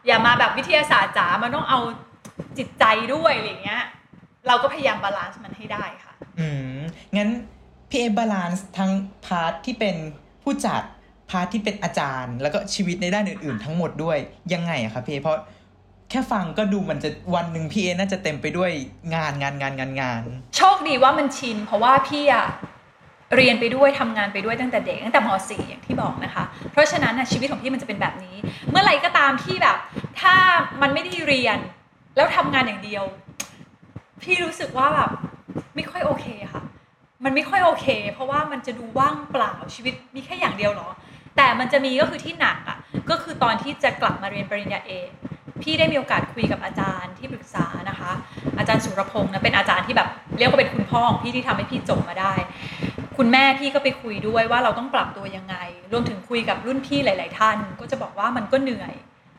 [0.07, 1.81] อย่ามาแบบวิทยาศาสตร์จ๋ามันต้องเอา
[2.59, 3.83] จิตใจด้วยอะไรเงี้ย
[4.47, 6.47] เราก็พยายาม balance มันให้ได้ค่ะ อื
[6.79, 6.81] ม
[7.17, 7.31] งั้น
[7.91, 8.91] พี่เอ๊ะ balance ทั้ง
[9.25, 9.97] part ที่เป็น
[10.43, 10.83] ผู้จัด
[11.31, 14.19] พาร์ทที่เป็นอาจารย์ แล้วก็ชีวิตในด้านอื่น ๆ ทั้งหมดด้วย
[14.53, 15.39] ยังไงอะครับพี่เอเพราะ
[16.11, 18.71] แค่ฟังก็ดูมันจะวันหนึ่งพี่เอน่าจะเต็มไปด้วย
[19.15, 20.23] งานงานงานงานงาน
[20.57, 22.47] โชคดีว่ามันชิน เพราะว่าพี่อะ
[23.37, 28.37] เรียนไปด้วยทำงานไปด้วยตั้งแต่เด็กตั้งแต่ม .4 อย่างที่บอกนะคะ เพราะฉะนั้นนะชีวิตของพี่มันจะเป็นแบบนี้
[28.71, 29.77] เมื่อไหร่ก็ตามที่แบบ
[30.21, 30.35] ถ้า
[30.83, 31.59] มันไม่ได้เรียน
[32.17, 33.05] แล้วทำงานอย่างเดียว
[34.23, 35.11] พี่รู้สึกว่าแบบ
[35.75, 36.63] ไม่ค่อยโอเคค่ะ
[37.25, 40.89] มันไม่ค่อยโอเค เพราะว่ามันจะดูว่างเปล่าชีวิตมีแค่อย่างเดียวหรอ
[41.37, 42.79] แต่มันจะมีก็คือที่หนักอะ
[43.11, 45.11] ก็คือตอนที่จะกลับมาเรียนปริญญาเอก
[45.63, 48.13] พี่ได้มีโอกาสคุยกับอาจารย์ที่ปรึกษานะคะ
[48.59, 52.35] อาจารย์สุรพงศ์นะเป็นอาจารย์ที่แบบเรียกว่าเป็นคุณพ่อของพี่ที่ทำให้พี่จบมาได้
[53.17, 55.57] คุณแม่พี่ก็ไปคุยด้วยว่าเราต้องปรับตัวยังไง
[55.93, 58.95] รวมถึงคุยกับรุ่นพี่หลาย ๆ ท่าน ก็จะบอกว่ามันก็เหนื่อย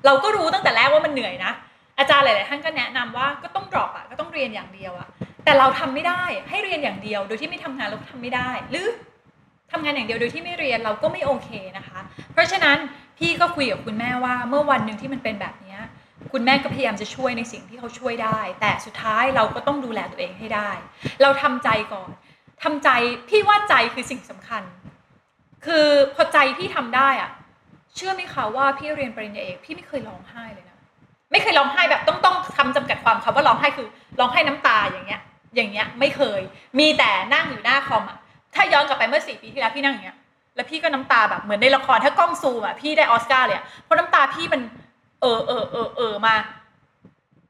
[0.06, 1.52] เราก็รู้ตั้งแต่แรกว่ามันเหนื่อยนะ
[2.00, 5.08] อาจารย์หลาย ๆ ท่านก็แนะนำว่าก็ต้องดรอปอะก็ต้องเรียนอย่างเดียวอะ
[5.46, 8.88] แต่เราทำไม่ได้ให้เรียนอย่างเดียว โดยที่ไม่ทำงานเราก็ทำไม่ได้ หรือ
[9.71, 11.99] ทำงานอย่างเดียวโดยที่ไม่เรียนเราก็ไม่โอเคนะคะ
[12.34, 12.77] เพราะฉะนั้น
[13.17, 15.77] พี่ก็คุยกับคุณแม่ว่าเมื่อวันหนึ่งที่มันเป็นแบบนี้
[16.32, 20.69] คุณแม่ก็พยายามจะช่วยในสิ่งที่เขาช่วยได้ แต่สุดท้ายเราก็ต้องดูแลตัวเองให้ได้
[21.21, 22.10] เราทำใจก่อน
[22.63, 22.89] ทำใจ
[23.30, 24.63] พี่ว่าใจคือสิ่งสำคัญ
[25.65, 27.32] คือพอใจพี่ทำได้อะ
[27.95, 30.77] เชื่อไหมคะว่าพี่เรียนปริญญาเอกพี่ไม่เคยร้องไห้เลยนะ
[31.32, 33.88] ไม่เคยร้องไห้แบบต้องต้องคำจำกัดความคำว่าร้องไห้คือ
[34.19, 35.21] ร้องไห้น้ำตาอย่างเงี้ย
[35.56, 36.41] อย่างเงี้ยไม่เคย
[36.80, 38.17] มีแต่นั่งอยู่หน้าคอมอะ
[38.58, 40.17] ถ้าย้อนกลับไปเมื่อสี่ปีที่แล้วพี่นั่งอย่างเงี้ย
[40.56, 44.62] แล้วพี่ก็น้ำตาแบบเหมือนในละครถ้ากล้องซูมอะพี่ได้ออสการ์เลยเพราะน้ำตาพี่มัน
[45.22, 46.36] เออเออเออเออมา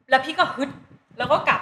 [0.09, 0.69] แล้วพี่ก็ฮึด
[1.17, 1.61] แล้วก็กลับ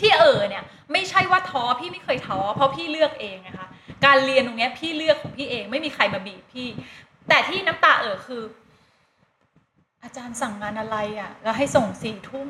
[0.00, 3.66] ที่เออเนี่ย ไม่ใช่ว่าท้อพี่ไม่เคยท้อเพราะพี่เลือกเองนะคะ
[4.04, 6.68] การเรียนตรงเนี้ยพี่เลือกของพี่เองไม่มีใครมาบีบพี่
[7.28, 8.42] แต่ที่น้ำตาเออคือ
[10.04, 12.48] อาจารย์สั่งงานอะไรอะ่ะ แล้วให้ส่งสี่ทุ่ม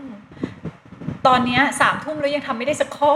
[1.26, 3.12] ตอนเนี้ยสามทุ่มแล้วยังทำไม่ได้สักข้อ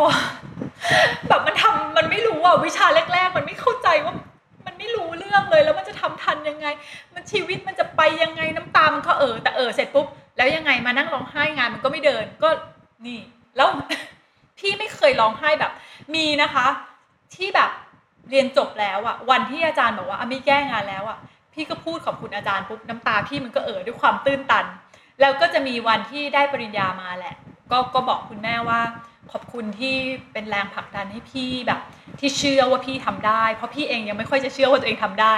[1.29, 4.15] แบบมันทำมันไม่รู้อะวิชาแรก ๆ มันไม่เข้าใจว่า
[4.67, 6.67] มันไม่รู้เรื่องเลยแล้วมันจะทำทันยังไง
[7.15, 10.07] มันชีวิตมันจะไปยังไงน้ำตามันก็เออแต่เออเสร็จปุ๊บ
[10.37, 12.49] แล้วยังไงมานั่งร้องไห้งานมันก็ไม่เดินก็
[13.07, 13.19] นี่
[13.57, 13.69] แล้ว
[14.59, 15.73] พี่ไม่เคยร้องไห้แบบ
[16.15, 16.67] มีนะคะ
[17.35, 17.71] ที่แบบ
[18.31, 21.19] เรียนจบแล้วอะวันที่อาจารย์บอกว่าอะไม่แก้งานแล้วอะ
[21.53, 24.65] พี่ก็พูดขอบคุณอาจารย์ปุ๊บน้ำตาพี่มันก็เอ่อด้วยความตื้นตัน
[25.21, 27.35] แล้วก็จะมีวันที่ได้ปริญญามาแหละ
[27.71, 28.81] ก็ก็บอกคุณแม่ว่า
[29.33, 29.97] ขอบคุณที่
[30.33, 31.81] เป็นแรงผลักดันให้พี่แบบ
[32.21, 35.35] ที่เชื่อว่าพี่ทำได้ เพราะพี่เองยังไม่ค่อยจะเชื่อว่าตัวเองทำได้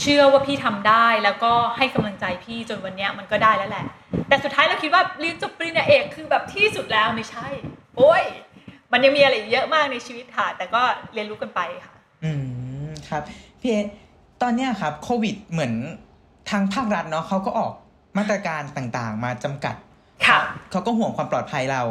[0.00, 3.86] เชื่อว่าพี่ทำได้แล้วก็ให้กำลังใจพี่จนวันเนี้ยมันก็ได้แล้วแหละ
[4.28, 7.46] แต่สุดท้ายเราคิดว่าเรียนจบปริญญาเอกคือแบบที่สุดแล้วไม่ใช่
[7.96, 8.22] โอ้ย
[8.92, 10.82] มันยังมีอะไรอีกเยอะมากในชีวิตค่ะ แต่ก็
[11.14, 11.94] เรียนรู้กันไปค่ะ
[12.24, 12.30] อื
[12.86, 13.22] มครับ
[13.60, 13.76] พี่เอ
[14.42, 15.72] ตอนเนี้ยครับโควิดเหมือน
[16.50, 17.72] ทางภาครัฐเนาะเขาก็ออก
[18.18, 19.74] มาตรการต่างๆ มาจำกัด
[20.26, 21.82] ค่ะเขาก็ห่วงความปลอดภัยเรา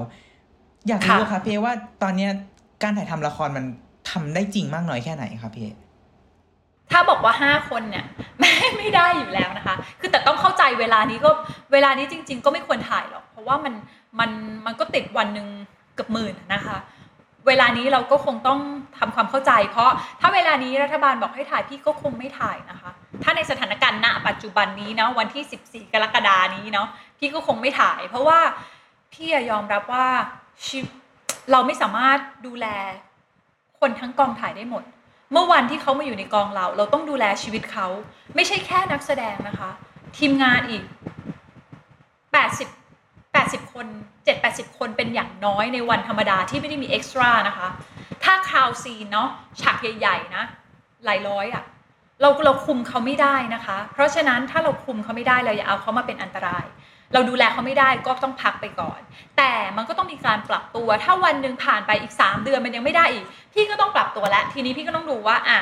[0.89, 1.73] อยากรู้ค่ะครับพี่เอว่า
[2.03, 2.31] ตอนเนี้ย
[2.83, 3.65] การถ่ายทำละครมัน
[4.09, 5.67] ทำได้จริงมากน้อยแค่ไหนครับพี่เอ
[6.91, 8.05] ถ้าบอกว่าห้าคนเนี่ย
[8.39, 11.29] ไม่ไม่ได้อยู่แล้วนะคะ คือแต่ต้องเข้าใจเวลานี้ก็
[11.73, 13.73] เวลานี้จริง ๆ ก็ไม่ควรถ่ายหรอก เพราะว่ามัน
[14.19, 14.29] มัน
[14.65, 15.47] มันก็ติดวันหนึ่ง
[15.95, 16.77] เกือบหมื่นนะคะ
[17.47, 18.59] เวลานี้เราก็คงต้อง
[18.97, 22.91] ทำความเข้าใจ เพราะถ้าเวลานี้รัฐบาลบอกให้ถ่ายพี่ก็คงไม่ถ่ายนะคะ
[23.23, 26.87] ถ้าในสถานการณ์ณปัจจุบันนี้เนาะวันที่ 14 กรกฎานี้เนาะ
[27.19, 28.39] พี่ก็คงไม่ถ่าย เพราะว่า
[29.13, 30.07] พี่อะยอมรับว่า
[30.65, 30.77] ชี
[31.51, 32.65] เราไม่สามารถดูแล
[33.79, 34.83] คนทั้งกองถ่ายได้หมด
[35.31, 37.87] เมื่อวันที่เขามาอยู่ในกองเรา เราต้องดูแลชีวิตเขา
[38.35, 39.69] ไม่ใช่แค่นักแสดงนะคะ
[40.17, 40.83] ทีมงานอีก
[42.43, 47.67] 80 80 คน 7 80 คนเป็นอย่างน้อยในวันธรรมดาที่ไม่ได้มีเอ็กซ์ตร้านะคะ
[48.23, 49.29] ถ้าคราวซีนเนาะ
[49.61, 50.43] ฉากใหญ่ๆนะ
[51.05, 51.63] หลายร้อยอะ
[52.21, 56.65] เราเราคุมเขาไม่ได้นะคะ เพราะฉะนั้นถ้าเราคุมเขาไม่ได้เราอย่าเอาเขามาเป็นอันตราย
[57.13, 58.99] เราดูแลเขาไม่ได้ก็ต้องพักไปก่อน
[59.37, 65.59] แต่มันก็ต้องมีการปรับตัว ถ้าวันหนึ่งผ่านไปอีก 3 เดือนมันยังไม่ได้อีก พี่ก็ต้องปรับตัวแล้ว ทีนี้พี่ก็ต้องดูว่าอะ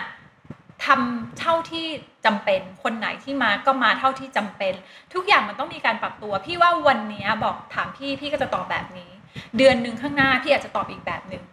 [0.86, 1.86] ทำเท่าที่
[2.26, 4.74] จำเป็นคนไหนที่มาก็มาเท่าที่จำเป็น
[5.14, 9.10] ทุกอย่างมันต้องมีการปรับตัว พี่ว่าวันนี้บอกถามพี่พี่ก็จะตอบแบบนี้
[9.58, 11.44] เดือนหนึ่งข้างหน้าพี่อาจจะตอบอีกแบบหนึ่ง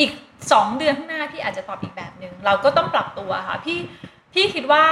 [0.00, 0.12] อีก
[0.52, 3.78] สองเดือนข้างหน้าพี่อาจจะตอบอีกแบบหนึ่งเราก็ต้องปรับตัวค่ะพี่
[4.34, 4.84] พี่คิดว่า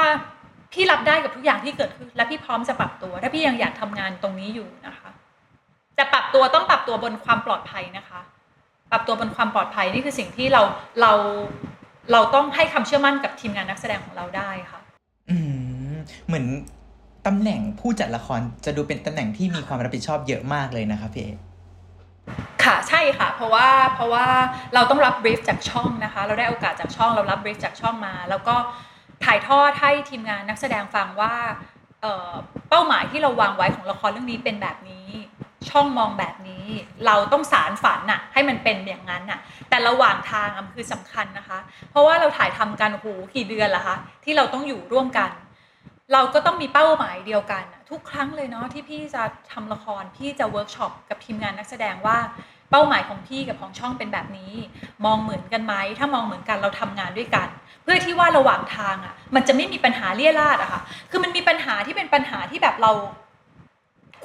[0.72, 5.08] พี่รับได้กับทุกอย่างที่เกิดขึ้น และพี่พร้อมจะปรับตัว ถ้าพี่ยังอยากทำงานตรงนี้อยู่นะคะ
[5.96, 8.20] แต่ปรับตัวต้องปรับตัวบนความปลอดภัยนะคะ
[8.90, 10.62] ปรับตัวบนความปลอดภัยนี่คือสิ่งที่เรา
[11.00, 11.12] เรา
[12.12, 14.80] เราต้องให้คำเชื่อมั่นกับทีมงานนักแสดงของเราได้ค่ะ
[15.30, 15.36] อื
[15.92, 15.94] ม
[16.26, 16.46] เหมือน
[17.26, 21.28] ตำแหน่งผู้จัดละครจะดูเป็นตำแหน่งที่มีความรับผิดชอบเยอะมากเลยนะครับพี่เอ
[22.64, 24.26] ค่ะใช่ค่ะ เพราะว่าเพราะว่า
[24.74, 28.56] เราต้องรับบรีฟจากช่องนะคะ เราได้โอกาสจากช่อง เรารับบรีฟจากช่องมา แล้วก็
[29.24, 31.34] ถ่ายทอดให้ทีมงานนักแสดงฟังว่า
[32.00, 35.08] เเป้าหมายที่เราวางไว้ของละครเรื่องนี้เป็นแบบนี้
[35.70, 36.66] ช่องมองแบบนี้
[37.06, 41.58] เราต้องสานฝันน่ะให้มันเป็นอย่างนั้นน่ะ แต่ระหว่างทางอะมันคือสำคัญนะคะ
[41.90, 45.30] เพราะว่าเราถ่ายทำกันโอ้โหกี่เดือนละคะที่เราต้องอยู่ร่วมกัน
[46.12, 52.18] เราก็ต้องมีเป้าหมายเดียวกัน ทุกครั้งเลยเนาะที่พี่จะทำละครพี่จะเวิร์กช็อปกับทีมงานนักแสดงว่า
[52.70, 54.54] เป้าหมายของพี่กับของช่องเป็นแบบนี้
[55.04, 57.48] มองเหมือนกันไหมถ้ามองเหมือนกันเราทำงานด้วยกัน
[57.82, 62.92] เพื่อที่ว่าระหว่างทางอะ มันจะไม่มีปัญหาเลี่ยราดอะค่ะ คือมันมีปัญหาที่เป็นปัญหาที่แบบเรา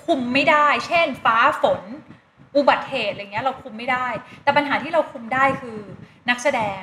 [0.05, 1.81] คุมไม่ได้ เช่น ฟ้าฝน
[2.55, 4.07] อุบัติเหตุอะไรเงี้ยเราคุมไม่ได้
[4.43, 5.79] แต่ปัญหาที่เราคุมได้คือ
[6.29, 6.81] นักแสดง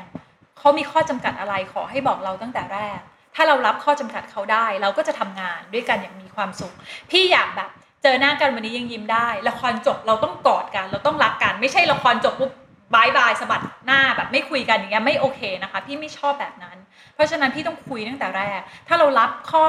[0.59, 2.99] เขามีข้อจำกัดอะไรขอให้บอกเราตั้งแต่แรก
[3.35, 6.73] ถ้าเรารับข้อจำกัดเขาได้ เราก็จะทำงานด้วยกันอย่างมีความสุข
[7.11, 7.71] พี่อยากแบบ
[8.03, 12.51] เจอหน้ากันวันนี้ยังยิ้มได้ ละครจบเราต้องกอดกัน เราต้องรักกัน ไม่ใช่ละครจบปุ๊บ
[12.95, 16.77] บายบายสะบัดหน้าแบบไม่คุยกันอย่างเงี้ยไม่โอเคนะคะ พี่ไม่ชอบแบบนั้น
[17.15, 19.65] เพราะฉะนั้นพี่ต้องคุยตั้งแต่แรก ถ้าเรารับข้อ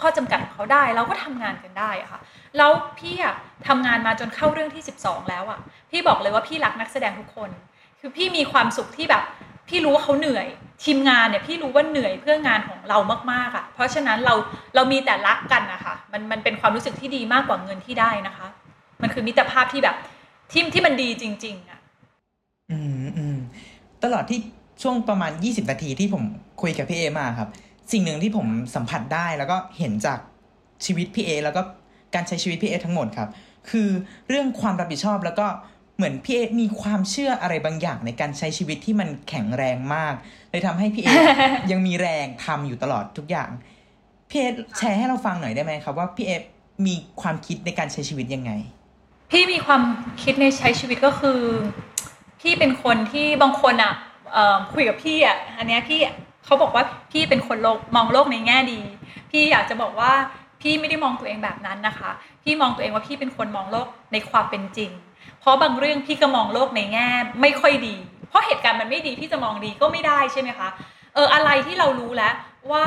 [0.00, 2.20] ข้อจำกัดของเขาได้ เราก็ทำงานกันได้อะค่ะ
[2.56, 3.34] แล้วพี่อะ
[3.68, 5.58] ทำงานมาจนเข้าเรื่องที่ 12 แล้วอะ
[5.90, 7.50] พี่บอกเลยว่าพี่รักนักแสดงทุกคน
[8.00, 9.22] คือพี่มีความสุขที่แบบ
[9.68, 10.46] พี่รู้ว่าเขาเหนื่อย
[10.84, 12.98] ทีมงานเนี่ยพี่รู้ว่าเหนื่อยเพื่องานของเรา
[13.32, 14.34] มากๆอะ่ะ เพราะฉะนั้นเรา
[14.74, 18.46] เรามีแต่รักกันนะคะมันมันเป็นความรู้สึกที่ดีมากกว่าเงินที่ได้นะคะ
[19.02, 19.96] มันคือมิตรภาพที่แบบ
[20.52, 21.73] ที่ที่มันดีจริง ๆอะ
[22.70, 23.36] อืมอืม
[24.04, 24.40] ตลอดที่
[24.82, 26.22] ช่วงประมาณ 20 นาทีที่ผม
[26.62, 27.48] คุยกับพี่เอมาครับ
[27.92, 30.18] สิ่งหนึ่งที่ผมสัมผัสได้แล้วก็เห็นจาก
[30.84, 31.62] ชีวิตพี่เอแล้วก็
[32.14, 33.28] การใช้ชีวิตพี่เอทั้งหมดครับ
[33.70, 33.88] คือ
[34.28, 35.46] เรื่องความรับผิดชอบแล้วก็
[35.96, 40.14] เหมือนพี่เอมีความเชื่ออะไรบางอย่างในการใช้ชีวิตที่มันแข็งแรงมาก
[40.50, 41.08] เลยทำให้พี่เอ
[41.72, 43.50] ยังมีแรงทำอยู่ตลอดทุกอย่าง
[44.28, 44.44] พี่เอ
[44.78, 46.32] แชร์ให้เราฟังหน่อยได้ไหมครับ ว่าพี่เอ
[46.86, 48.52] มีความคิดในการใช้ชีวิตยังไง
[49.30, 49.82] พี่มีความ
[50.22, 51.40] คิดในใช้ชีวิตก็คือ
[52.44, 53.92] พี่เป็นคนที่บางคนอะ
[54.72, 56.00] คุยกับพี่อะอันเนี้ยพี่
[56.44, 58.80] เขาบอกว่าพี่เป็นคนโลกมองโลกในแง่ดี
[59.30, 60.12] พี่อยากจะบอกว่า
[60.62, 62.10] พี่ไม่ได้มองตัวเองแบบนั้นนะคะ
[62.42, 64.90] พี่มองตัวเองว่าพี่เป็นคนมองโลกในความเป็นจริง
[65.40, 67.08] เพราะบางเรื่องพี่ก็มองโลกในแง่
[67.40, 67.96] ไม่ค่อยดี
[68.28, 70.68] เพราะเหตุการณ์มันไม่ดีพี่จะมองดีก็ไม่ได้ใช่ไหมคะ
[71.14, 72.34] เอออะไรที่เรารู้แล้ว
[72.72, 72.84] ว่า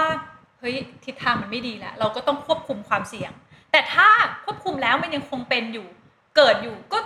[0.59, 3.31] เฮ้ยทิศทางมันไม่ดีแล้ว เราก็ต้องควบคุมความเสี่ยง
[3.71, 4.07] แต่ถ้า
[4.45, 5.87] ควบคุมแล้วมันยังคงเป็นอยู่
[6.37, 6.99] เกิดอยู่ก็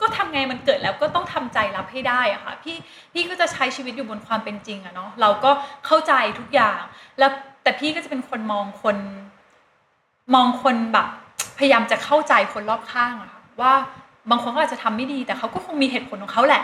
[0.00, 2.76] ก็ทำไงมันเกิดแล้วก็ต้องทำใจรับให้ได้อะค่ะพี่
[3.12, 5.50] พี่ก็จะใช้ชีวิตอยู่บนความเป็นจริงอะเนาะเราก็
[5.86, 6.80] เข้าใจทุกอย่าง
[7.18, 7.30] แล้ว
[7.62, 8.96] แต่พี่ก็จะเป็นคนมองคน
[10.34, 11.06] มองคนแบบ
[11.58, 13.72] พยายามจะเข้าใจคนรอบข้างอะค่ะว่า
[14.30, 16.62] บางคนเขาอาจจะทำไม่ดีแต่เขาก็คงมีเหตุผลของเขาแหละ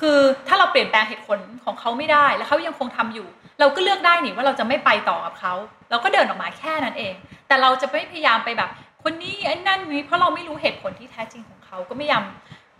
[0.00, 0.18] คือ
[0.48, 3.26] ถ้าเราเปลี่ยนแปลงเหตุผลของเขาไม่ได้แล้วเขายังคงทำอยู่
[3.60, 5.54] เราก็เลือกได้นี่ว่าเราจะไม่ไปต่อกับเขา
[5.90, 7.14] เราก็เดินออกมาแค่นั้นเอง
[7.46, 8.70] แต่เราจะไม่พยายามไปแบบ
[9.02, 12.24] คนนี้ไอ้นั่นนี้เพราะเราไม่รู้เหตุผลที่แท้จริงของเขาก็ไม่ยาม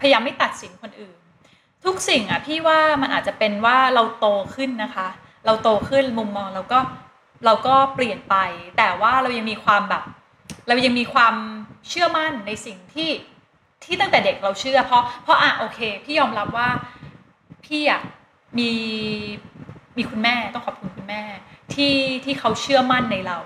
[0.03, 1.17] พยายามไม่ตัดสินคนอื่น
[1.85, 5.09] ทุกสิ่งอะพี่ว่ามันอาจจะเป็นว่าเราโตขึ้นนะคะ
[5.47, 6.79] เราโตขึ้นมุมมองเราก็
[7.45, 8.37] เราก็เปลี่ยนไป
[8.79, 10.03] แต่ว่าเรายังมีความแบบ
[10.69, 11.35] เรายังมีความ
[11.88, 13.11] เชื่อมั่นในสิ่งที่
[13.85, 16.69] ที่ตั้งแต่เด็กเราเชื่อ เพราะเพราะอะโอเค พี่ยอมรับว่า
[17.67, 18.01] พี่อะ
[18.59, 18.71] มี
[19.97, 21.23] มีคุณแม่ต้องขอบคุณคุณแม่
[21.75, 23.38] ที่ที่เขาเชื่อมั่นในเรา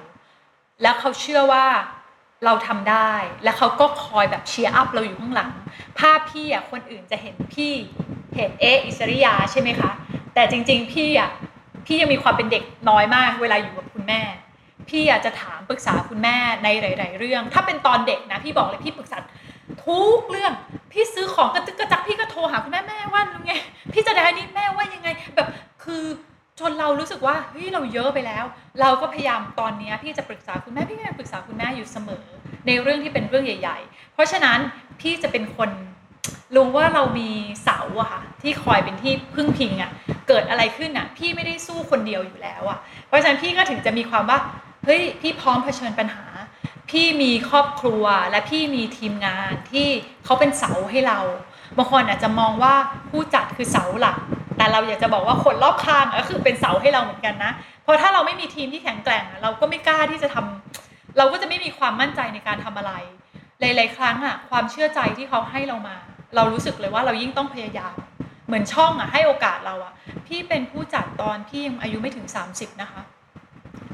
[0.82, 1.66] แล้วเขาเชื่อว่า
[2.44, 3.12] เราทำได้
[3.44, 5.50] แล้วเขาก็คอยแบบเชียร์อัพเราอยู่ข้างหลัง
[5.98, 7.72] ภาพพี่อะคนอื่นจะเห็นพี่
[8.36, 9.90] เห็นเออิสริยาใช่ไหมคะ
[10.34, 11.30] แต่จริง ๆ พี่อะ
[11.86, 14.22] พี่ยังมีความเป็นเด็กน้อยมากเวลาอยู่กับคุณแม่
[14.88, 19.18] พี่อยากจะถามปรึกษาคุณแม่ในหลาย ๆ เรื่อง ถ้าเป็นตอนเด็กนะพี่บอกเลยพี่ปรึกษา
[19.86, 20.52] ทุกเรื่อง
[20.92, 23.52] พี่ซื้อของกระตึกกระจักพี่ก็โทรหาคุณแม่แม่ว่าไง
[23.92, 25.48] พี่จะได้นนี้แม่ว่ายังไง แบบ
[25.84, 26.04] คือ
[26.60, 28.44] จนเรารู้สึกว่าเฮ้ยเราเยอะไปแล้ว
[28.80, 32.24] เราก็พยายามตอนนี้พี่จะปรึกษาคุณแม่พี่ก็ยังปรึกษาคุณแม่อยู่เสมอ
[32.66, 34.58] ในเรื่องที่เป็นเรื่องใหญ่ ๆ เพราะฉะนั้น
[35.00, 35.70] พี่จะเป็นคน
[36.56, 37.30] รู้ว่าเรามี
[37.64, 39.90] เสาอะค่ะที่คอยเป็นที่พึ่งพิงอะ
[40.28, 44.38] เกิดอะไรขึ้นอะพี่ไม่ได้สู้คนเดียวอยู่แล้วอะเพราะฉะนั้นพี่ก็ถึงจะมีความว่า
[44.84, 46.24] เฮ้ยพี่พร้อมเผชิญปัญหา
[46.90, 49.88] พี่มีครอบครัวและพี่มีทีมงานที่
[50.24, 51.18] เขาเป็นเสาให้เรา
[51.76, 52.74] บางคนอาจจะมองว่า
[53.10, 54.18] ผู้จัดคือเสาหลัก
[54.56, 62.92] แต่เราอยากจะบอกว่าคนรอบข้างก็คือเป็นเสาให้เราเหมือนกันนะ เพราะถ้าเราไม่มีทีมที่แข็งแกร่งเราก็ไม่กล้าที่จะทำเราก็จะไม่มีความมั่นใจในการทำอะไร
[63.60, 65.96] หลาย ๆ ครั้งอะความเชื่อใจที่เขาให้เรามา
[66.36, 67.94] เรารู้สึกเลยว่าเรายิ่งต้องพยายาม
[68.46, 69.92] เหมือนช่องอะให้โอกาสเราอะ
[70.26, 73.02] พี่เป็นผู้จัดตอนพี่ยังอายุไม่ถึง 30 นะคะ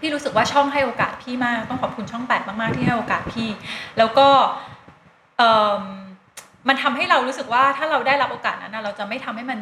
[0.01, 3.49] พี่รู้สึกว่าช่องให้โอกาสพี่มาก ต้องขอบคุณช่องแปดมาก ๆ ที่ให้โอกาสพี่
[3.99, 4.29] แล้วก็
[6.69, 9.59] มันทำให้เรารู้สึกว่าถ้าเราได้รับโอกาสนั้นเราจะไม่ทำให้มัน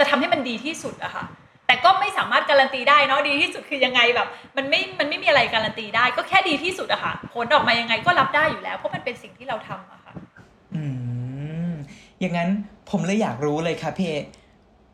[0.00, 1.24] จะทำให้มันดีที่สุดอะค่ะ
[1.66, 10.12] แต่ก็ไม่สามารถการันตีได้เนาะดีที่สุดคือยังไงแบบ มันไม่มันไม่มีอะไรการันตีได้ ก็แค่ดีที่สุดอะค่ะผลออกมายังไงก็รับได้อยู่แล้ว เพราะมันเป็นสิ่งที่เราทำอะค่ะ
[10.74, 10.84] อื
[11.68, 11.70] ม
[12.20, 12.50] อย่างนั้น
[12.90, 14.14] ผมเลยอยากรู้เลยครับพี่เอ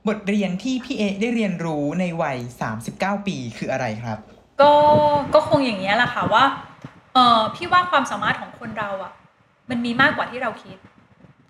[0.09, 2.39] บทเรียนที่พี่เอได้เรียนรู้ในวัย
[2.83, 4.19] 39 ปีคืออะไรครับ
[4.61, 4.73] ก็
[5.35, 6.45] ก็คงอย่างนี้ยแหละค่ะว่า
[7.15, 9.13] เออพี่ว่าความสามารถของคนเราอะ
[9.71, 10.79] มันมีมากกว่าที่เราคิด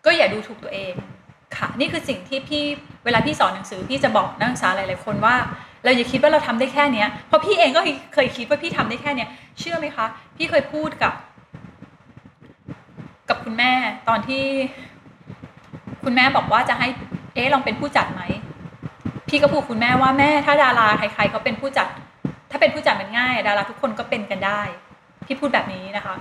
[0.04, 0.94] ก็อย่าดูถูกตัวเอง
[1.58, 2.64] ค่ะ นี่คือสิ่งที่พี่
[3.04, 5.34] เวลาพี่สอนหนังสือพี่จะบอกนักศึกษาหลายๆคนว่า
[5.84, 7.80] เราอย่าคิดว่าเราทำได้แค่เนี้ยเพราะพี่เองก็
[8.14, 11.12] เคยคิดว่าพี่ทำได้แค่เนี้ยเชื่อไหมคะ พี่เคยพูดกับ
[13.28, 13.72] กับคุณแม่
[14.08, 14.44] ตอนที่
[16.04, 16.88] คุณแม่บอกว่าจะให้
[17.34, 18.22] เอ๊ลองเป็นผู้จัดไหม
[19.28, 21.88] พี่ก็พูดคุณแม่ว่าแม่ถ้าดาราใครๆเขาเป็นผู้จัด
[22.50, 24.62] ถ้าเป็นผู้จัดมันง่าย ดาราทุกคนก็เป็นกันได้
[25.26, 26.14] พี่พูดแบบนี้นะคะ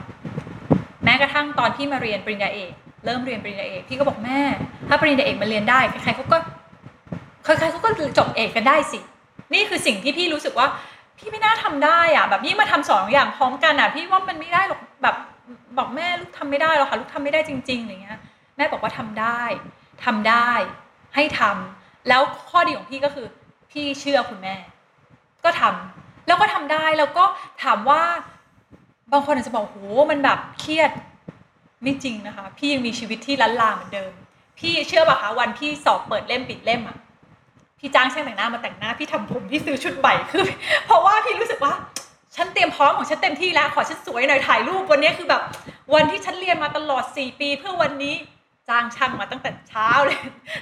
[1.03, 2.71] แม้กระทั่งตอนพี่มาเรียนปริญญาเอก
[3.05, 4.41] เริ่มเรียนปริญญาเอกพี่ก็บอกแม่
[4.87, 6.37] ถ้าปริญญาเอกมันเรียนได้ใครๆเขาก็
[7.43, 8.99] ใครๆเขาก็จบเอกกันได้สิ
[9.53, 10.67] นี่คือสิ่งที่พี่รู้สึกว่า
[11.17, 15.15] พี่ไม่น่าทำได้อะแบบยิ่งมาทำสองอย่างพร้อมกันอะ พี่ว่ามันไม่ได้หรอกแบบ
[15.77, 18.19] บอกแม่ลูกทำไม่ได้หรอกค่ะลูกทำไม่ได้จริงๆอะไรเงี้ย
[18.57, 19.41] แม่บอกว่าทำได้
[20.05, 20.51] ทำได้
[21.15, 23.27] ให้ทำแล้วข้อดีของพี่ก็คือ
[23.71, 24.55] พี่เชื่อคุณแม่
[25.45, 27.23] ก็ทำแล้วก็ทำได้แล้วก็
[27.63, 28.01] ถามว่า
[29.11, 29.77] บางคนอาจจะบอกโห
[30.11, 30.91] มันแบบเครียด
[31.85, 34.11] ไม่จริงนะคะ พี่ยังมีชีวิตที่ล้านลาเหมือนเดิม
[34.59, 36.97] พี่เชื่อป่ะคะวันพี่สอบเปิดเล่มปิดเล่มอะ
[37.79, 40.45] พี่จ้างช่างแต่งหน้ามาแต่งหน้าพี่ทำผมพี่ซื้อชุดใหม่คือ
[40.85, 41.73] เพราะว่าพี่รู้สึกว่า
[42.35, 45.41] ฉันเตรียมพร้อมของฉันเต็มที่แล้วขอฉันสวยหน่อยถ่ายรูปวันนี้คือแบบ
[45.93, 48.15] วันที่ฉันเรียนมาตลอด 4 ปีเพื่อวันนี้
[48.69, 50.19] จ้างช่างมาตั้งแต่เช้าเลย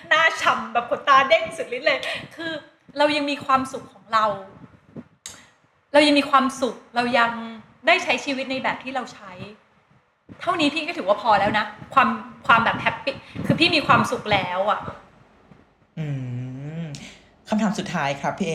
[0.09, 1.99] หน้าฉ่ำแบบขนตาเด้งสุดฤทธิ์เลย
[2.35, 2.51] คือ
[2.97, 4.25] เรายังมีความสุขของเรา
[5.93, 7.31] เรายังมีความสุขเรายัง
[7.87, 9.31] ได้ใช้ชีวิตในแบบที่เราใช้
[10.43, 12.09] เท่านี้พี่ก็ถือว่าพอแล้วนะ ความ
[12.47, 14.79] ความแบบแฮปปี้คือพี่มีความสุขแล้วอะ
[15.99, 16.05] อื
[16.81, 16.83] ม
[17.47, 18.53] คำถามสุดท้ายครับพี่เอ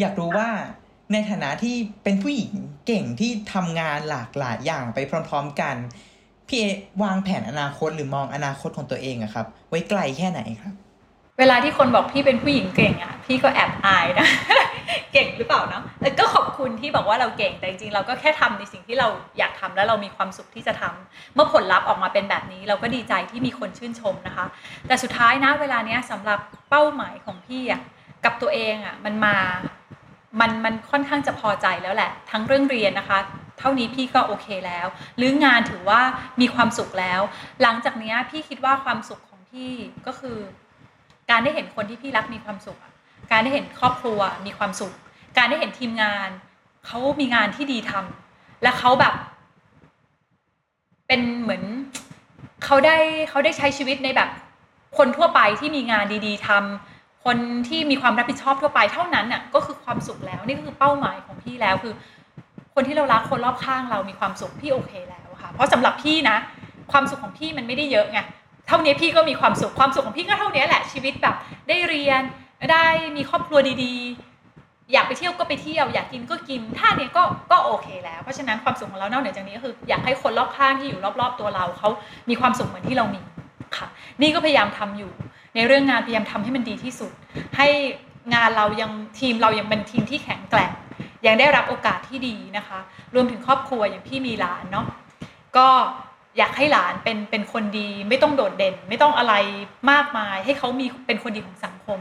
[0.00, 0.48] อยากรู้ว่า
[1.12, 2.52] ในฐานะที่เป็นผู้หญิง
[2.86, 5.76] เก่งที่ทำงานหลากหลายอย่างไปพร้อม ๆ กัน
[6.48, 6.64] พี่เอ
[7.02, 10.74] วางแผนอนาคตหรือมองอนาคตของตัวเองอะครับ ไว้ไกลแค่ไหนครับ
[11.38, 14.28] เวลาที่คนบอกพี่เป็นผู้หญิงเก่งอะพี่ก็แอบอายนะ
[15.12, 15.82] เก่งหรือเปล่าเนาะ
[16.20, 24.46] ก็ขอบคุณที่บอกว่าเราเก่งแต่จริงๆเราก็แค่ทำในสิ่งที่เราอยากทำแล้วเรามีความสุขที่จะทำเมื่อผลลัพธ์ออกมาเป็นแบบนี้ เราก็ดีใจที่มีคนชื่นชมนะคะ
[24.86, 26.38] แต่สุดท้ายนะเวลาเนี้ยสำหรับ
[26.70, 27.80] เป้าหมายของพี่อะ
[28.24, 29.36] กับตัวเองอะมันมา
[30.40, 33.18] มันมันค่อนข้างจะพอใจแล้วแหละ ทั้งเรื่องเรียนนะคะ
[33.58, 36.00] เท่านี้พี่ก็โอเคแล้ว หรืองานถือว่า
[36.40, 37.20] มีความสุขแล้ว
[37.62, 39.72] หลังจากเนี้ยพี่คิดว่าความสุขของพี่
[40.06, 40.38] ก็คือ
[41.30, 42.78] การได้เห็นคนที่พี่รักมีความสุข
[43.30, 44.92] การได้เห็นครอบครัวมีความสุข
[45.36, 46.28] การได้เห็นทีมงาน
[46.86, 49.14] เขามีงานที่ดีทำและเขาแบบ
[51.06, 51.62] เป็นเหมือน
[52.64, 52.96] เขาได้
[53.30, 54.28] เขาได้ใช้ชีวิตในแบบ
[54.98, 57.36] คนทั่วไปที่มีงานดี ๆทำคน
[57.68, 61.94] ที่มีความรับผิดชอบทั่วไปเท่านั้นน่ะ ก็คือความสุขแล้ว นี่ก็คือเป้าหมายของพี่แล้วคือ
[62.74, 66.36] คนที่เรารักคนรอบข้างเรามีความสุขพี่โอเคแล้วค่ะ เพราะสำหรับพี่นะ
[66.92, 68.18] ความสุขของพี่มันไม่ได้เยอะไง
[68.68, 71.34] เท่านี้พี่ก็มีความสุขความสุขของพี่ก็เท่านี้แหละชีวิตแบบ
[71.68, 72.22] ได้เรียน
[72.72, 72.84] ได้
[73.16, 81.88] มีครอบครัวดีๆ อยากไปเที่ยวก็ไปเที่ยว อยากกินก็กินท่าเนี้ยก็ก็โอเคแล้ว เพราะฉะนั้นความสุขของเรานอกเหนือจากนี้ก็คือ อยากให้คนรอบข้างที่อยู่รอบๆตัวเราเขา
[82.28, 83.20] มีความสุขเหมือนที่เรามี
[83.76, 83.86] ค่ะ
[84.22, 85.10] นี่ก็พยายามทำอยู่
[85.54, 87.12] ในเรื่องงานพยายามทำให้มันดีที่สุด
[87.56, 87.68] ให้
[88.34, 90.72] งานเรายังทีมเรายังเป็นทีมที่แข็งแกร่ง
[91.26, 92.78] ยังได้รับโอกาสที่ดีนะคะ
[93.14, 94.86] รวมถึงครอบครัวอย่างพี่มีหลานเนาะ
[95.56, 95.68] ก็
[96.38, 99.34] อยากให้หลานเป็นเป็นคนดีไม่ต้องโดดเด่น ไม่ต้องอะไร
[99.90, 101.98] มากมาย ให้เขามีเป็นคนดีของสังคม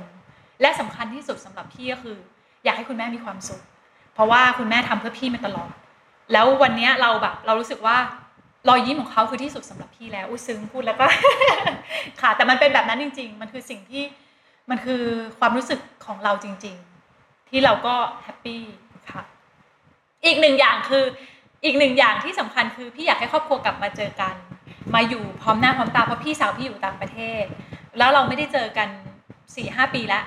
[0.62, 2.17] และสำคัญที่สุดสำหรับพี่ก็คือ
[2.63, 3.62] อยากให้คุณแม่มีความสุข
[4.13, 5.71] เพราะว่าคุณแม่ทำเพื่อพี่มาตลอด
[6.34, 7.97] แล้ววันนี้เราแบบ เรารู้สึกว่า
[8.69, 11.06] รอยยิ้มของเขาคือที่สุดสำหรับพี่แล้วอุ้ยซึ้งพูดแล้วก็
[12.21, 14.04] ค่ะ แต่มันเป็นแบบนั้นจริง ๆ มันคือสิ่งที่
[14.69, 15.04] มันคือ
[15.39, 16.76] ความรู้สึกของเราจริง
[17.13, 18.62] ๆ ที่เราก็แฮปปี้
[19.12, 19.23] ค่ะ
[20.26, 21.04] อีกหนึ่งอย่างคือ
[21.63, 24.35] อีกหนึ่งอย่างที่สำคัญคือพี่อยากให้ครอบครัวกลับมาเจอกัน
[24.95, 27.43] มาอยู่พร้อมหน้าพร้อมตาเพราะพี่สาวพี่อยู่ต่างประเทศ
[27.97, 28.87] แล้วเราไม่ได้เจอกัน
[29.55, 30.23] สี่ห้าปีแล้ว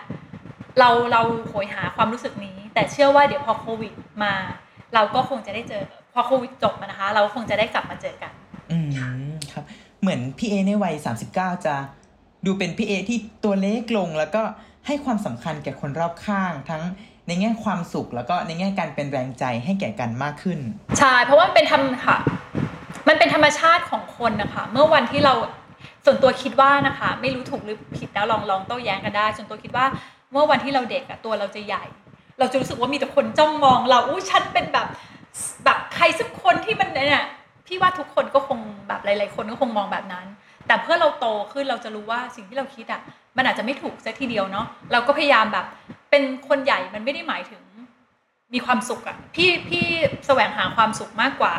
[0.78, 4.34] เราเราโหยหาความรู้สึกนี้ แต่เชื่อว่าเดี๋ยวพอโควิดมา
[4.94, 5.82] เราก็คงจะได้เจอ
[6.14, 8.32] พอโควิดจบมานะคะ เราคงจะได้กลับมาเจอกัน
[8.70, 8.88] อืม
[9.52, 9.64] ครับ
[10.00, 10.94] เหมือนพี่เอในวัย
[11.30, 11.74] 39จะ
[12.46, 14.42] ดูเป็นพี่เอที่ตัวเล็กลงแล้วก็
[14.86, 16.82] ให้ความสำคัญแก่คนรอบข้างทั้ง
[17.30, 20.58] ในแง่ความสุขแล้วก็ในแง่การเป็นแรงใจให้แก่กันมากขึ้น
[20.98, 22.16] ใช่ เพราะว่ามันเป็นธรรมค่ะ
[23.08, 25.34] มันเป็นธรรมชาติของคนนะคะ เมื่อวันที่เรา
[26.04, 29.86] ส่วนตัวคิดว่านะคะ ไม่รู้ถูกหรือผิดแล้วลองลองโต้แย้งกันได้ ส่วนตัวคิดว่า
[30.32, 31.84] เมื่อวันที่เราเด็กอะตัวเราจะใหญ่
[32.38, 34.86] เราจะรู้สึกว่ามีแต่คนจ้องมอง เราอู้ฉันเป็นแบบ
[35.64, 37.24] แบบใครสักคนที่มันเนี่ย
[37.66, 40.26] พี่ว่าทุกคนก็คงแบบหลาย ๆ คนก็คงมองแบบนั้น
[40.66, 43.00] แต่เพื่อเราโตขึ้นเราจะรู้ว่าสิ่งที่เราคิดอะ
[43.36, 45.66] มันอาจจะไม่ถูกซะทีเดียวเนาะเราก็พยายามแบบ
[46.10, 47.62] เป็นคนใหญ่มันไม่ได้หมายถึง
[48.54, 49.86] มีความสุขอะพี่พี่
[50.26, 51.52] แสวงหาความสุขมากกว่า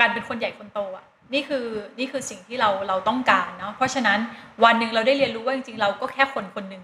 [0.00, 1.66] การเป็นคนใหญ่คนโตอะนี่คือ
[1.98, 4.18] นี่คือสิ่งที่เราเราต้องการเนาะเพราะฉะนั้น
[4.64, 6.82] วันหนึ่งเราได้เรียนรู้ว่าจริงๆเราก็แค่คนคนหนึ่ง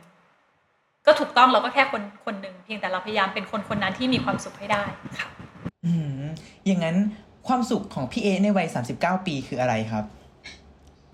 [1.07, 4.85] ก็ถูกต้องเราก็แค่คนคนหนึ่งเพียงแต่เราพยายามเป็นคนคนนั้นที่มีความสุขให้ได้
[5.19, 5.29] ค่ะ
[5.85, 6.23] อืม
[6.67, 6.97] อย่างนั้น
[7.49, 10.05] ความสุขของพี่เอในวัย 39 ปีคืออะไรครับ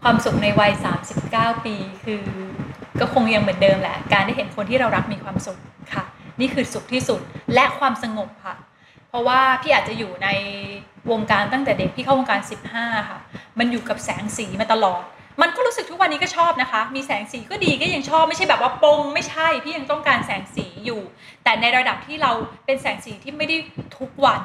[0.02, 0.72] ความสุขในวัย
[1.18, 2.22] 39 ปี คือ
[3.00, 5.58] ก็คงยังเหมือนเดิมแหละ การได้เห็นคนที่เรารักมีความสุข
[5.92, 6.04] ค่ะ
[6.40, 7.20] นี่คือสุขที่สุด
[7.54, 8.54] และความสงบค่ะ
[9.08, 10.28] เพราะว่าพี่อาจจะอยู่ใน
[11.10, 12.40] วงการตั้งแต่เด็กพี่เข้าวงการ
[12.74, 13.18] 15 ค่ะ
[13.58, 15.02] มันอยู่กับแสงสีมาตลอด
[15.42, 21.00] มันก็รู้สึกทุกวันนี้ก็ชอบนะคะ มีแสงสีก็ดีก็ยังชอบไม่ใช่แบบว่าปงไม่ใช่พี่ยังต้องการแสงสีอยู่
[21.44, 22.32] แต่ในระดับที่เรา
[22.66, 23.56] เป็นแสงสีที่ไม่ได้
[23.98, 24.40] ทุกวัน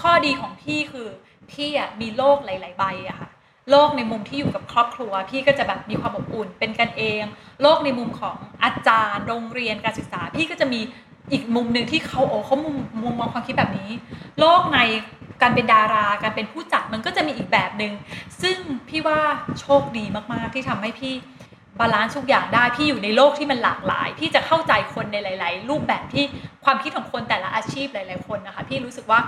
[0.00, 1.08] ข้อดีของพี่คือ
[1.50, 3.28] พี่อะมีโลกหลาย ๆ ใบอะค่ะ
[3.70, 7.22] โลกในมุมที่อยู่กับครอบครัว พี่ก็จะแบบมีความอบอุ่นเป็นกันเอง
[7.62, 10.80] โลกในมุมของอาจารย์ โรงเรียนการศึกษา พี่ก็จะมี
[11.32, 13.90] อีกมุมหนึ่งที่เขาโอ้เขามุมมุมมองความคิดแบบนี้
[14.40, 14.78] โลกใน
[15.42, 17.92] การเป็นดาราการเป็นผู้จัดมันก็จะมีอีกแบบหนึ่ง
[18.42, 19.20] ซึ่งพี่ว่า
[19.60, 21.14] โชคดีมากๆที่ทำให้พี่
[21.80, 26.24] balance ทุกอย่างได้พี่อยู่ในโลกที่มันหลากหลาย พี่จะเข้าใจคนในหลาย ๆ รูปแบบที่
[26.64, 29.20] ความคิดของคนแต่ละอาชีพหลาย ๆ คนนะคะพี่รู้สึกว่า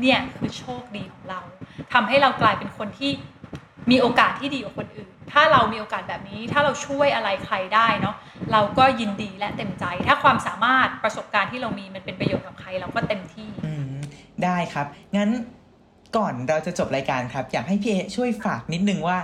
[0.00, 1.40] เนี่ยคือโชคดีของเรา
[1.92, 3.10] ทำให้เรากลายเป็นคนที่
[3.90, 8.16] มีโอกาสที่ดีกว่าคนอื่น ถ้าเรามีโอกาสแบบนี้ ถ้าเราช่วยอะไรใครได้เนาะ
[8.52, 13.72] เราก็ยินดีและเต็มใจ ถ้าความสามารถประสบการณ์ที่เรามีมันเป็นประโยชน์กับใครเราก็เต็มที่อื
[14.44, 15.30] ได้ครับ งั้น
[16.16, 19.18] ก่อนเราจะจบรายการครับ อยากให้พี่เอช่วยฝากนิดนึงว่า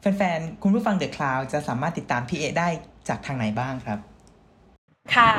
[0.00, 2.68] แฟนๆ คุณผู้ฟังเดอะคลาวจะสามารถติดตามพี่เอได้
[3.08, 3.98] จากทางไหนบ้างครับ
[5.16, 5.32] ค่ะ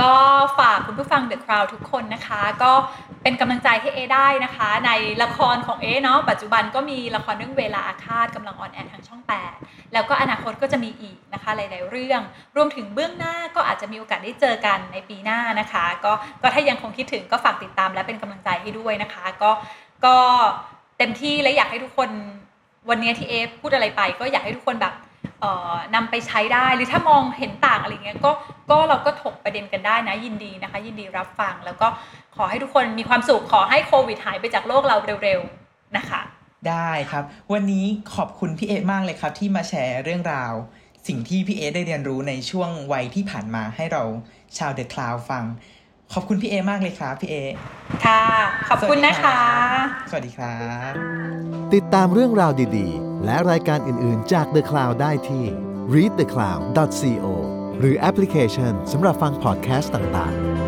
[0.00, 0.14] ก็
[0.58, 2.72] ฝากคุณผู้ฟังเดอะคราวทุกคนนะคะ ก็
[3.22, 4.90] เป็นกำลังใจให้เอได้นะคะ ใน
[5.22, 9.20] ละครของเอเนาะปัจจุบันก็มีละครเรื่องเวลาอาฆาตกำลังออนแอร์ทางช่อง
[9.56, 12.20] 8 แล้วก็อนาคตก็จะมีอีกนะคะหลาย ๆ เรื่อง
[12.56, 19.50] รวมถึงเบื้องหน้าก็อาจจะมีโอกาสได้เจอกันในปีหน้านะคะ ก็ก็ถ้ายังคงคิดถึงก็ฝากติดตามและเป็นกำลังใจให้ด้วยนะคะ ก็
[20.04, 20.16] ก็
[20.98, 22.10] เต็มที่และอยากให้ทุกคน
[22.90, 24.94] วันนี้ที่เอพูดอะไรไป ก็อยากให้ทุกคนแบบ
[25.94, 28.32] นำไปใช้ได้หรือถ้ามองเห็นต่างอะไรเงี้ยก็
[28.70, 31.88] ก็เราก็ถกประเด็นกันได้นะยินดีนะคะ ยินดีรับฟังแล้วก็
[32.36, 36.20] ขอให้ทุกคนมีความสุขขอให้โควิดหายไปจากโลกเราเร็วๆนะคะ
[36.68, 40.54] ได้ครับ วันนี้ขอบคุณพี่เอมากเลยครับ ที่มาแชร์เรื่องราว
[41.06, 44.02] สิ่งที่พี่เอได้เรียนรู้ในช่วงวัยที่ผ่านมาให้เรา
[44.58, 45.44] ชาวเดอะคลาวฟัง
[46.14, 47.36] ขอบคุณพี่เอมากเลยครับพี่เอ
[48.04, 48.22] ค่ะ
[48.68, 49.40] ขอบคุณนะคะ
[50.10, 50.58] สวัสดีครั
[50.90, 50.92] บ
[51.74, 55.44] ติดตามเรื่องราวดีๆ และรายการอื่นๆจาก The Cloud ได้ที่
[55.94, 57.26] readthecloud.co
[57.78, 60.67] หรือแอปพลิเคชันสำหรับฟังพอดแคสต์ต่างๆ